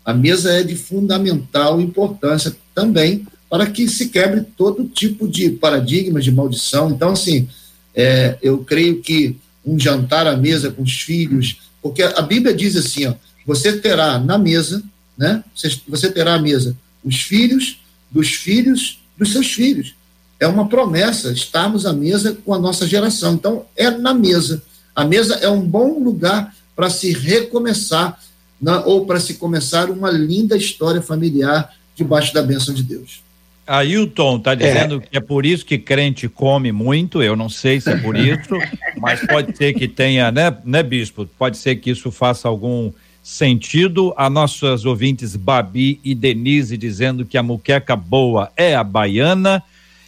[0.03, 6.24] A mesa é de fundamental importância também para que se quebre todo tipo de paradigmas
[6.24, 6.89] de maldição.
[6.89, 7.49] Então, assim,
[7.93, 9.36] é, eu creio que
[9.66, 13.14] um jantar à mesa com os filhos, porque a Bíblia diz assim, ó,
[13.45, 14.82] você terá na mesa,
[15.18, 15.43] né?
[15.54, 19.95] Você, você terá à mesa os filhos dos filhos dos seus filhos.
[20.39, 23.34] É uma promessa estarmos à mesa com a nossa geração.
[23.34, 24.64] Então, é na mesa.
[24.95, 28.18] A mesa é um bom lugar para se recomeçar
[28.86, 33.22] ou para se começar uma linda história familiar debaixo da bênção de Deus.
[33.66, 34.99] Ailton está dizendo é.
[34.99, 38.57] que é por isso que crente come muito, eu não sei se é por isso,
[38.97, 41.26] mas pode ser que tenha, né, né, bispo?
[41.38, 42.91] Pode ser que isso faça algum
[43.24, 44.14] sentido.
[44.18, 49.64] A nossas ouvintes Babi e Denise dizendo que a muqueca boa é a baiana.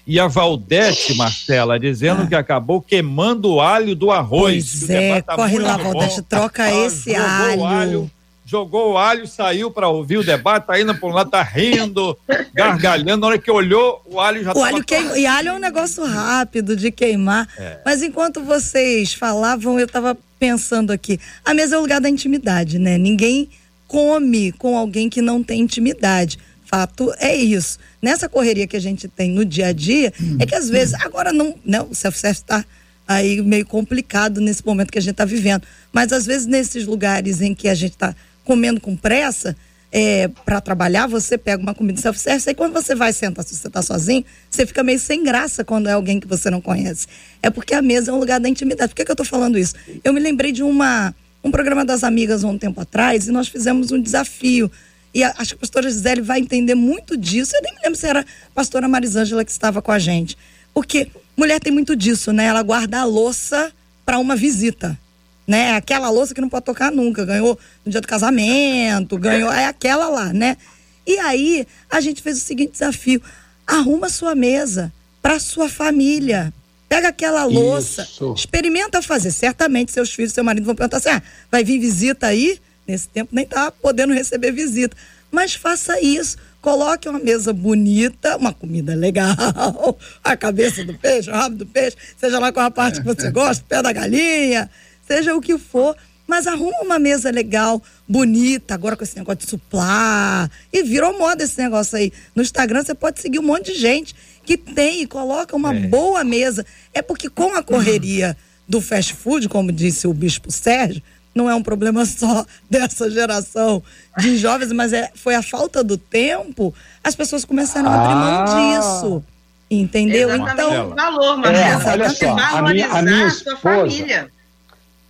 [0.05, 2.27] E a Valdete, Marcela, dizendo ah.
[2.27, 4.79] que acabou queimando o alho do arroz.
[4.79, 7.63] Pois é, tá corre lá, Valdete, troca esse alho.
[7.63, 8.11] alho.
[8.45, 12.17] Jogou o alho, saiu para ouvir o debate, tá indo por um lado, tá rindo,
[12.53, 13.21] gargalhando.
[13.21, 16.03] Na hora que olhou, o alho já o alho queima, E alho é um negócio
[16.05, 17.47] rápido de queimar.
[17.57, 17.79] É.
[17.85, 21.19] Mas enquanto vocês falavam, eu tava pensando aqui.
[21.45, 22.97] A mesa é o lugar da intimidade, né?
[22.97, 23.49] Ninguém
[23.87, 26.37] come com alguém que não tem intimidade
[26.73, 27.77] fato é isso.
[28.01, 30.37] Nessa correria que a gente tem no dia a dia, hum.
[30.39, 32.65] é que às vezes, agora não, né, o self-service está
[33.07, 35.67] aí meio complicado nesse momento que a gente está vivendo.
[35.91, 39.55] Mas às vezes nesses lugares em que a gente está comendo com pressa,
[39.95, 43.67] é, para trabalhar, você pega uma comida self-service e quando você vai sentar, se você
[43.67, 47.05] está sozinho, você fica meio sem graça quando é alguém que você não conhece.
[47.43, 48.89] É porque a mesa é um lugar da intimidade.
[48.89, 49.75] Por que, que eu estou falando isso?
[50.03, 51.13] Eu me lembrei de uma,
[51.43, 54.71] um programa das amigas um tempo atrás e nós fizemos um desafio
[55.13, 57.55] e a, acho que a pastora Gisele vai entender muito disso.
[57.55, 60.35] Eu nem me lembro se era a pastora Marisângela que estava com a gente.
[60.73, 62.45] Porque mulher tem muito disso, né?
[62.45, 63.71] Ela guarda a louça
[64.03, 64.97] para uma visita.
[65.45, 65.73] Né?
[65.75, 67.25] Aquela louça que não pode tocar nunca.
[67.25, 69.51] Ganhou no dia do casamento, ganhou.
[69.51, 70.57] É aquela lá, né?
[71.05, 73.21] E aí a gente fez o seguinte desafio:
[73.67, 74.91] arruma sua mesa
[75.21, 76.53] para sua família.
[76.87, 78.33] Pega aquela louça, Isso.
[78.37, 79.31] experimenta fazer.
[79.31, 81.21] Certamente seus filhos, seu marido vão perguntar assim: ah,
[81.51, 82.59] vai vir visita aí?
[82.87, 84.95] Nesse tempo nem estava podendo receber visita.
[85.31, 86.37] Mas faça isso.
[86.61, 89.35] Coloque uma mesa bonita, uma comida legal,
[90.23, 93.29] a cabeça do peixe, o rabo do peixe, seja lá qual a parte que você
[93.31, 94.69] gosta, pé da galinha,
[95.07, 95.95] seja o que for.
[96.25, 100.49] Mas arruma uma mesa legal, bonita, agora com esse negócio de suplar.
[100.71, 102.13] E virou moda esse negócio aí.
[102.33, 105.79] No Instagram você pode seguir um monte de gente que tem e coloca uma é.
[105.81, 106.65] boa mesa.
[106.93, 108.37] É porque com a correria
[108.67, 111.03] do fast food, como disse o Bispo Sérgio,
[111.35, 113.83] não é um problema só dessa geração
[114.17, 116.73] de jovens, mas é, foi a falta do tempo,
[117.03, 118.79] as pessoas começaram a abrir mão ah.
[118.79, 119.23] disso.
[119.71, 120.29] Entendeu?
[120.29, 124.29] Exatamente então, o valor, mas é, olha só, a minha, a minha esposa,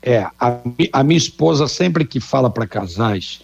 [0.06, 0.60] É, a,
[0.92, 3.40] a minha esposa sempre que fala para casais,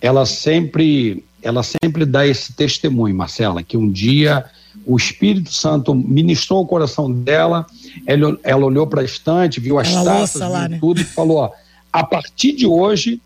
[0.00, 4.44] ela sempre, ela sempre dá esse testemunho, Marcela, que um dia
[4.84, 7.66] o Espírito Santo ministrou o coração dela,
[8.06, 10.78] ela, ela olhou para a estante, viu as ela taças, lá, né?
[10.80, 11.50] tudo e falou: ó,
[11.92, 13.20] a partir de hoje,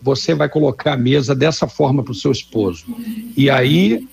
[0.00, 2.84] você vai colocar a mesa dessa forma para o seu esposo.
[3.36, 4.06] E aí,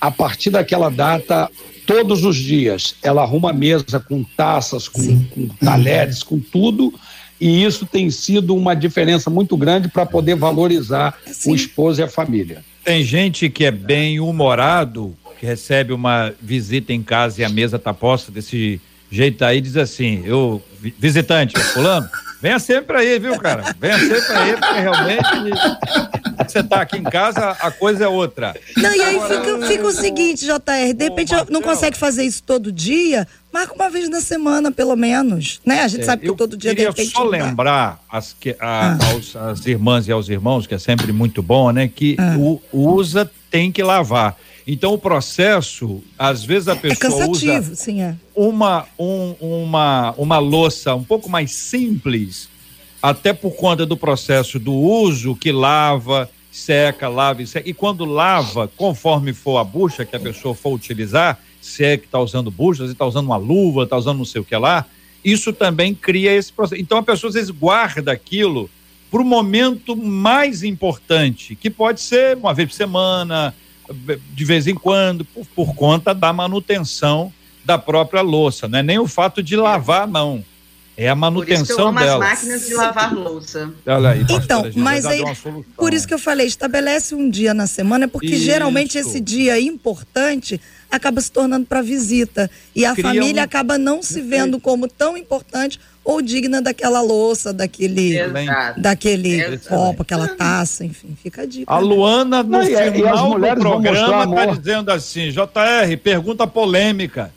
[0.00, 1.50] a partir daquela data,
[1.86, 6.92] todos os dias, ela arruma a mesa com taças, com, com talheres, com tudo.
[7.40, 11.52] E isso tem sido uma diferença muito grande para poder valorizar Sim.
[11.52, 12.64] o esposo e a família.
[12.84, 17.76] Tem gente que é bem humorado, que recebe uma visita em casa e a mesa
[17.76, 18.80] está posta desse
[19.10, 20.62] jeito aí, diz assim: eu,
[20.98, 22.08] visitante, fulano.
[22.40, 23.74] Venha sempre aí, viu, cara?
[23.80, 25.50] Venha sempre aí, porque realmente
[26.46, 28.54] você tá aqui em casa, a coisa é outra.
[28.76, 32.42] Não, e aí Agora, fica, fica, o seguinte, JR, de repente não consegue fazer isso
[32.44, 35.82] todo dia, marca uma vez na semana, pelo menos, né?
[35.82, 37.10] A gente é, sabe que todo dia de repente.
[37.10, 38.98] só lembrar as, que, a, ah.
[39.10, 41.88] aos, as irmãs e aos irmãos, que é sempre muito bom, né?
[41.88, 42.36] Que ah.
[42.38, 44.36] o usa tem que lavar.
[44.70, 48.14] Então o processo, às vezes a é, pessoa é usa sim, é.
[48.36, 52.50] uma um, uma uma louça um pouco mais simples,
[53.02, 57.66] até por conta do processo do uso que lava, seca, lava e seca.
[57.66, 62.04] E quando lava, conforme for a bucha que a pessoa for utilizar, se é que
[62.04, 64.84] está usando bucha, se está usando uma luva, está usando não sei o que lá,
[65.24, 66.78] isso também cria esse processo.
[66.78, 68.68] Então a pessoa às vezes guarda aquilo
[69.10, 73.54] para o momento mais importante, que pode ser uma vez por semana,
[74.34, 77.32] de vez em quando, por, por conta da manutenção
[77.64, 80.44] da própria louça, não é nem o fato de lavar, não.
[80.96, 83.72] É a manutenção por isso que eu as máquinas de lavar louça.
[83.86, 85.22] Olha aí, então, mas aí,
[85.76, 88.42] por isso que eu falei, estabelece um dia na semana, porque isso.
[88.44, 90.60] geralmente esse dia importante
[90.90, 93.44] acaba se tornando para visita e a Cria família um...
[93.44, 95.78] acaba não se vendo como tão importante
[96.08, 98.80] ou digna daquela louça, daquele, Exato.
[98.80, 99.68] daquele Exato.
[99.68, 101.70] copo, aquela taça, enfim, fica a dica.
[101.70, 101.86] A né?
[101.86, 102.90] Luana, no né?
[102.90, 107.30] final do programa, está dizendo assim, JR, pergunta polêmica.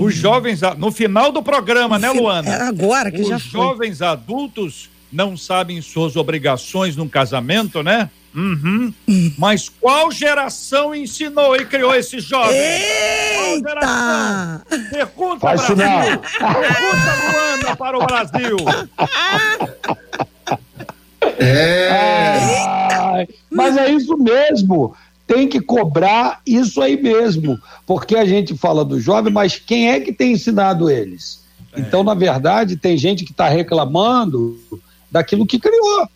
[0.00, 2.48] Os jovens, no final do programa, né, Luana?
[2.48, 8.10] É agora que Os já Os jovens adultos não sabem suas obrigações num casamento, né?
[8.36, 8.92] Uhum.
[9.38, 12.54] Mas qual geração ensinou e criou esse jovem?
[12.54, 14.62] Eita!
[14.90, 15.76] Pergunta, Faz Brasil!
[15.76, 16.18] Não.
[16.18, 18.56] Pergunta, Luana, para o Brasil!
[21.38, 23.26] É.
[23.50, 24.94] Mas é isso mesmo.
[25.26, 29.98] tem que cobrar isso aí mesmo, porque a gente fala do jovem, mas quem é
[29.98, 31.42] que tem ensinado eles?
[31.72, 31.80] É.
[31.80, 34.56] Então, na verdade, tem gente que está reclamando
[35.10, 36.08] daquilo que criou.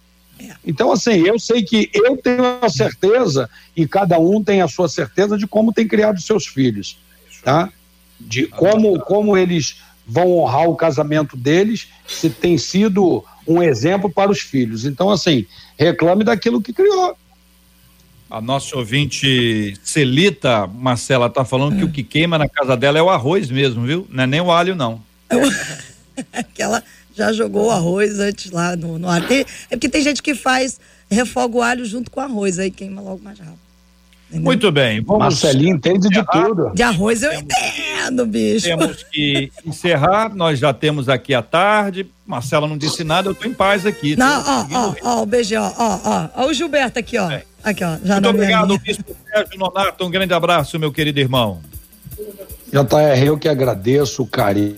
[0.64, 4.88] Então, assim, eu sei que eu tenho a certeza, e cada um tem a sua
[4.88, 6.98] certeza de como tem criado seus filhos,
[7.42, 7.70] tá?
[8.18, 14.30] De como, como eles vão honrar o casamento deles, se tem sido um exemplo para
[14.30, 14.84] os filhos.
[14.84, 15.46] Então, assim,
[15.78, 17.16] reclame daquilo que criou.
[18.28, 23.02] A nossa ouvinte Celita, Marcela, está falando que o que queima na casa dela é
[23.02, 24.06] o arroz mesmo, viu?
[24.08, 25.02] Não é nem o alho, não.
[26.32, 26.82] É que ela
[27.14, 29.26] já jogou o arroz antes lá no, no ar.
[29.26, 29.40] Tem,
[29.70, 30.80] é porque tem gente que faz,
[31.10, 33.70] refoga o alho junto com o arroz, aí queima logo mais rápido.
[34.28, 34.44] Entendeu?
[34.44, 35.00] Muito bem.
[35.02, 36.70] Vamos Marcelinho entende de tudo.
[36.72, 38.64] De arroz eu entendo, bicho.
[38.66, 40.32] Temos que encerrar.
[40.34, 42.06] Nós já temos aqui a tarde.
[42.24, 44.14] Marcela não disse nada, eu tô em paz aqui.
[44.14, 47.28] Não, ó, ó, ó, o BG, ó, ó, ó, ó, o Gilberto aqui, ó.
[47.28, 47.42] É.
[47.64, 47.98] Aqui, ó.
[48.04, 50.04] Já Muito obrigado, Bispo Sérgio Nonato.
[50.04, 51.60] Um grande abraço, meu querido irmão.
[52.70, 54.76] JR, eu que agradeço o carinho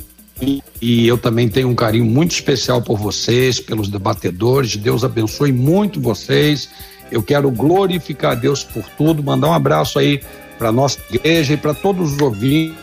[0.81, 4.77] e eu também tenho um carinho muito especial por vocês, pelos debatedores.
[4.77, 6.69] Deus abençoe muito vocês.
[7.11, 10.21] Eu quero glorificar Deus por tudo, mandar um abraço aí
[10.59, 12.77] para nossa igreja e para todos os ouvintes.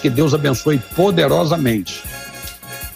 [0.00, 2.02] Que Deus abençoe poderosamente.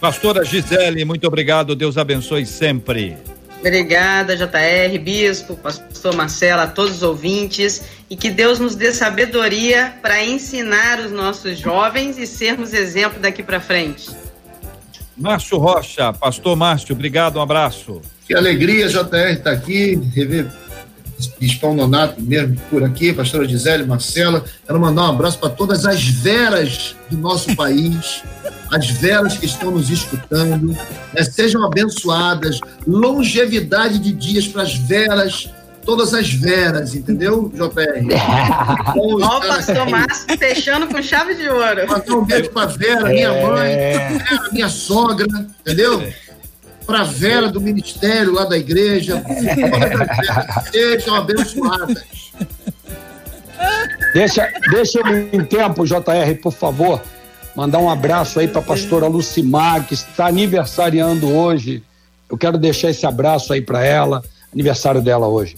[0.00, 1.76] Pastora Gisele, muito obrigado.
[1.76, 3.18] Deus abençoe sempre.
[3.60, 9.94] Obrigada, JR, Bispo, Pastor Marcelo, a todos os ouvintes e que Deus nos dê sabedoria
[10.00, 14.10] para ensinar os nossos jovens e sermos exemplo daqui para frente.
[15.14, 18.00] Márcio Rocha, Pastor Márcio, obrigado, um abraço.
[18.26, 20.46] Que alegria, JR, estar tá aqui, rever
[21.38, 24.44] Bispão Nonato mesmo por aqui, pastora Gisele, Marcela.
[24.66, 28.22] Quero mandar um abraço para todas as veras do nosso país,
[28.70, 30.68] as veras que estão nos escutando.
[31.12, 31.24] Né?
[31.24, 35.50] Sejam abençoadas, longevidade de dias para as veras,
[35.84, 38.06] todas as veras, entendeu, JR?
[38.96, 41.88] Ó, o pastor Márcio fechando com chave de ouro.
[41.88, 45.26] Mandar um beijo para Vera, minha mãe, Vera, minha sogra,
[45.60, 46.12] entendeu?
[46.90, 49.22] para a Vera do ministério lá da igreja.
[50.72, 52.04] Sejam abençoadas.
[54.12, 57.00] Deixa, deixa eu em tempo, JR, por favor,
[57.54, 61.82] mandar um abraço aí para a pastora Lucimar, que está aniversariando hoje.
[62.30, 64.22] Eu quero deixar esse abraço aí para ela,
[64.52, 65.56] aniversário dela hoje.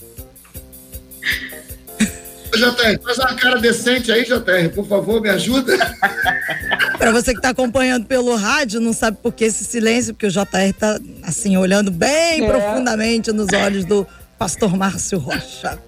[2.59, 5.77] JR, faz uma cara decente aí, JR, por favor, me ajuda.
[6.99, 10.31] Para você que está acompanhando pelo rádio, não sabe por que esse silêncio, porque o
[10.31, 12.47] JR está assim, olhando bem é.
[12.47, 14.07] profundamente nos olhos do
[14.39, 15.79] pastor Márcio Rocha.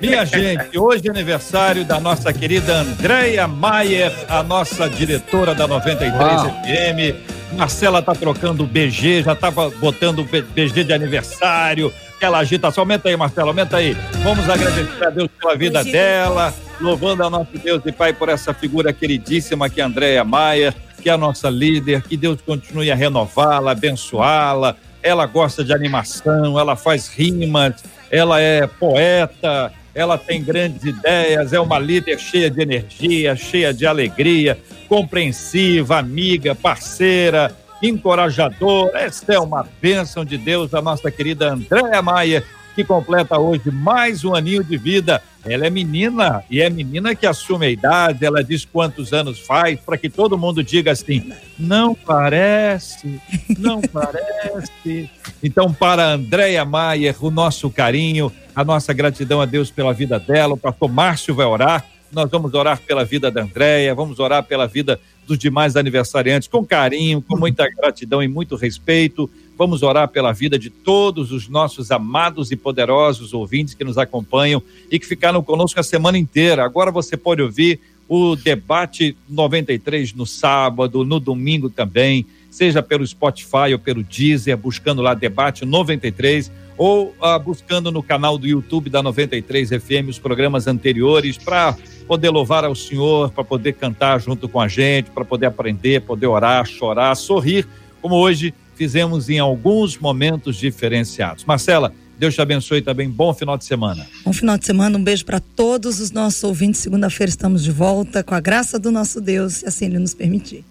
[0.00, 6.14] Minha gente, hoje é aniversário da nossa querida Andréia Maier, a nossa diretora da 93
[6.14, 6.50] Uau.
[6.62, 7.56] FM.
[7.56, 12.82] Marcela tá trocando o BG, já tava botando o BG de aniversário aquela agitação.
[12.82, 13.96] Aumenta aí, Marcelo, aumenta aí.
[14.22, 18.52] Vamos agradecer a Deus pela vida dela, louvando a nosso Deus e Pai por essa
[18.52, 22.90] figura queridíssima que é a Andréia Maia, que é a nossa líder, que Deus continue
[22.90, 24.76] a renová-la, abençoá-la.
[25.00, 27.74] Ela gosta de animação, ela faz rimas,
[28.10, 33.84] ela é poeta, ela tem grandes ideias, é uma líder cheia de energia, cheia de
[33.84, 34.56] alegria,
[34.88, 37.50] compreensiva, amiga, parceira,
[37.82, 38.92] encorajador.
[38.94, 42.44] Esta é uma bênção de Deus, a nossa querida Andréa Maia,
[42.78, 45.20] que completa hoje mais um aninho de vida.
[45.44, 49.80] Ela é menina e é menina que assume a idade, ela diz quantos anos faz,
[49.80, 53.20] para que todo mundo diga assim: não parece,
[53.58, 55.10] não parece.
[55.42, 60.54] Então, para Andréia Maia, o nosso carinho, a nossa gratidão a Deus pela vida dela.
[60.54, 61.84] O pastor Márcio vai orar.
[62.12, 66.64] Nós vamos orar pela vida da Andréia, vamos orar pela vida dos demais aniversariantes com
[66.64, 69.28] carinho, com muita gratidão e muito respeito.
[69.58, 74.62] Vamos orar pela vida de todos os nossos amados e poderosos ouvintes que nos acompanham
[74.88, 76.64] e que ficaram conosco a semana inteira.
[76.64, 83.72] Agora você pode ouvir o debate 93 no sábado, no domingo também, seja pelo Spotify
[83.72, 89.02] ou pelo Deezer, buscando lá debate 93 ou ah, buscando no canal do YouTube da
[89.02, 94.60] 93 FM os programas anteriores para poder louvar ao Senhor, para poder cantar junto com
[94.60, 97.66] a gente, para poder aprender, poder orar, chorar, sorrir,
[98.00, 101.44] como hoje fizemos em alguns momentos diferenciados.
[101.44, 103.10] Marcela, Deus te abençoe também.
[103.10, 104.06] Bom final de semana.
[104.24, 104.96] Bom final de semana.
[104.96, 106.80] Um beijo para todos os nossos ouvintes.
[106.80, 110.64] Segunda-feira estamos de volta com a graça do nosso Deus, se assim Ele nos permitir.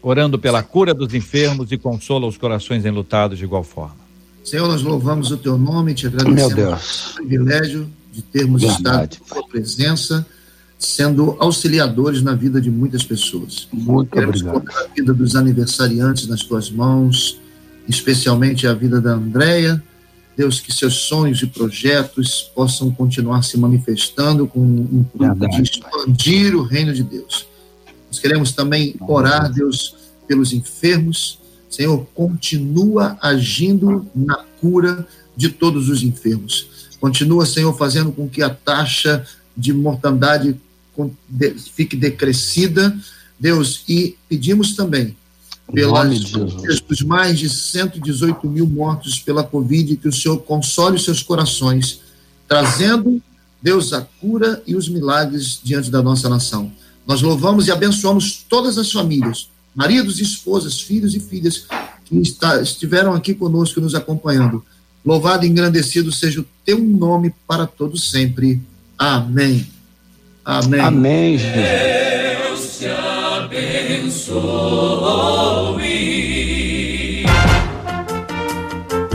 [0.00, 3.96] Orando pela cura dos enfermos e consola os corações enlutados de igual forma.
[4.42, 9.34] Senhor, nós louvamos o teu nome, te agradecemos o privilégio de termos Verdade, estado em
[9.34, 10.26] tua presença
[10.78, 13.68] sendo auxiliadores na vida de muitas pessoas.
[13.72, 14.64] Muito Queremos obrigado.
[14.64, 17.40] colocar a vida dos aniversariantes nas tuas mãos,
[17.88, 19.82] especialmente a vida da Andréia
[20.38, 26.54] Deus, que seus sonhos e projetos possam continuar se manifestando com um intuito de expandir
[26.54, 27.44] o reino de Deus.
[28.06, 29.96] Nós queremos também orar, Deus,
[30.28, 31.40] pelos enfermos.
[31.68, 35.04] Senhor, continua agindo na cura
[35.36, 36.88] de todos os enfermos.
[37.00, 39.26] Continua, Senhor, fazendo com que a taxa
[39.56, 40.56] de mortandade
[41.74, 42.96] fique decrescida,
[43.38, 45.16] Deus, e pedimos também
[45.72, 46.20] pelas
[46.88, 52.00] dos mais de 118 mil mortos pela Covid, que o Senhor console os seus corações,
[52.46, 53.22] trazendo,
[53.62, 56.72] Deus, a cura e os milagres diante da nossa nação.
[57.06, 61.66] Nós louvamos e abençoamos todas as famílias, maridos, esposas, filhos e filhas
[62.04, 64.64] que está, estiveram aqui conosco nos acompanhando.
[65.04, 68.60] Louvado e engrandecido seja o teu nome para todos sempre.
[68.96, 69.66] Amém.
[70.50, 70.80] Amém.
[70.80, 72.86] Amém, Deus te
[73.36, 74.36] abençoe.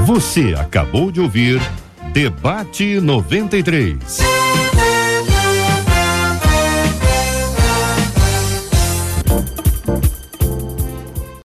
[0.06, 1.60] Você acabou de ouvir
[2.14, 4.20] Debate 93.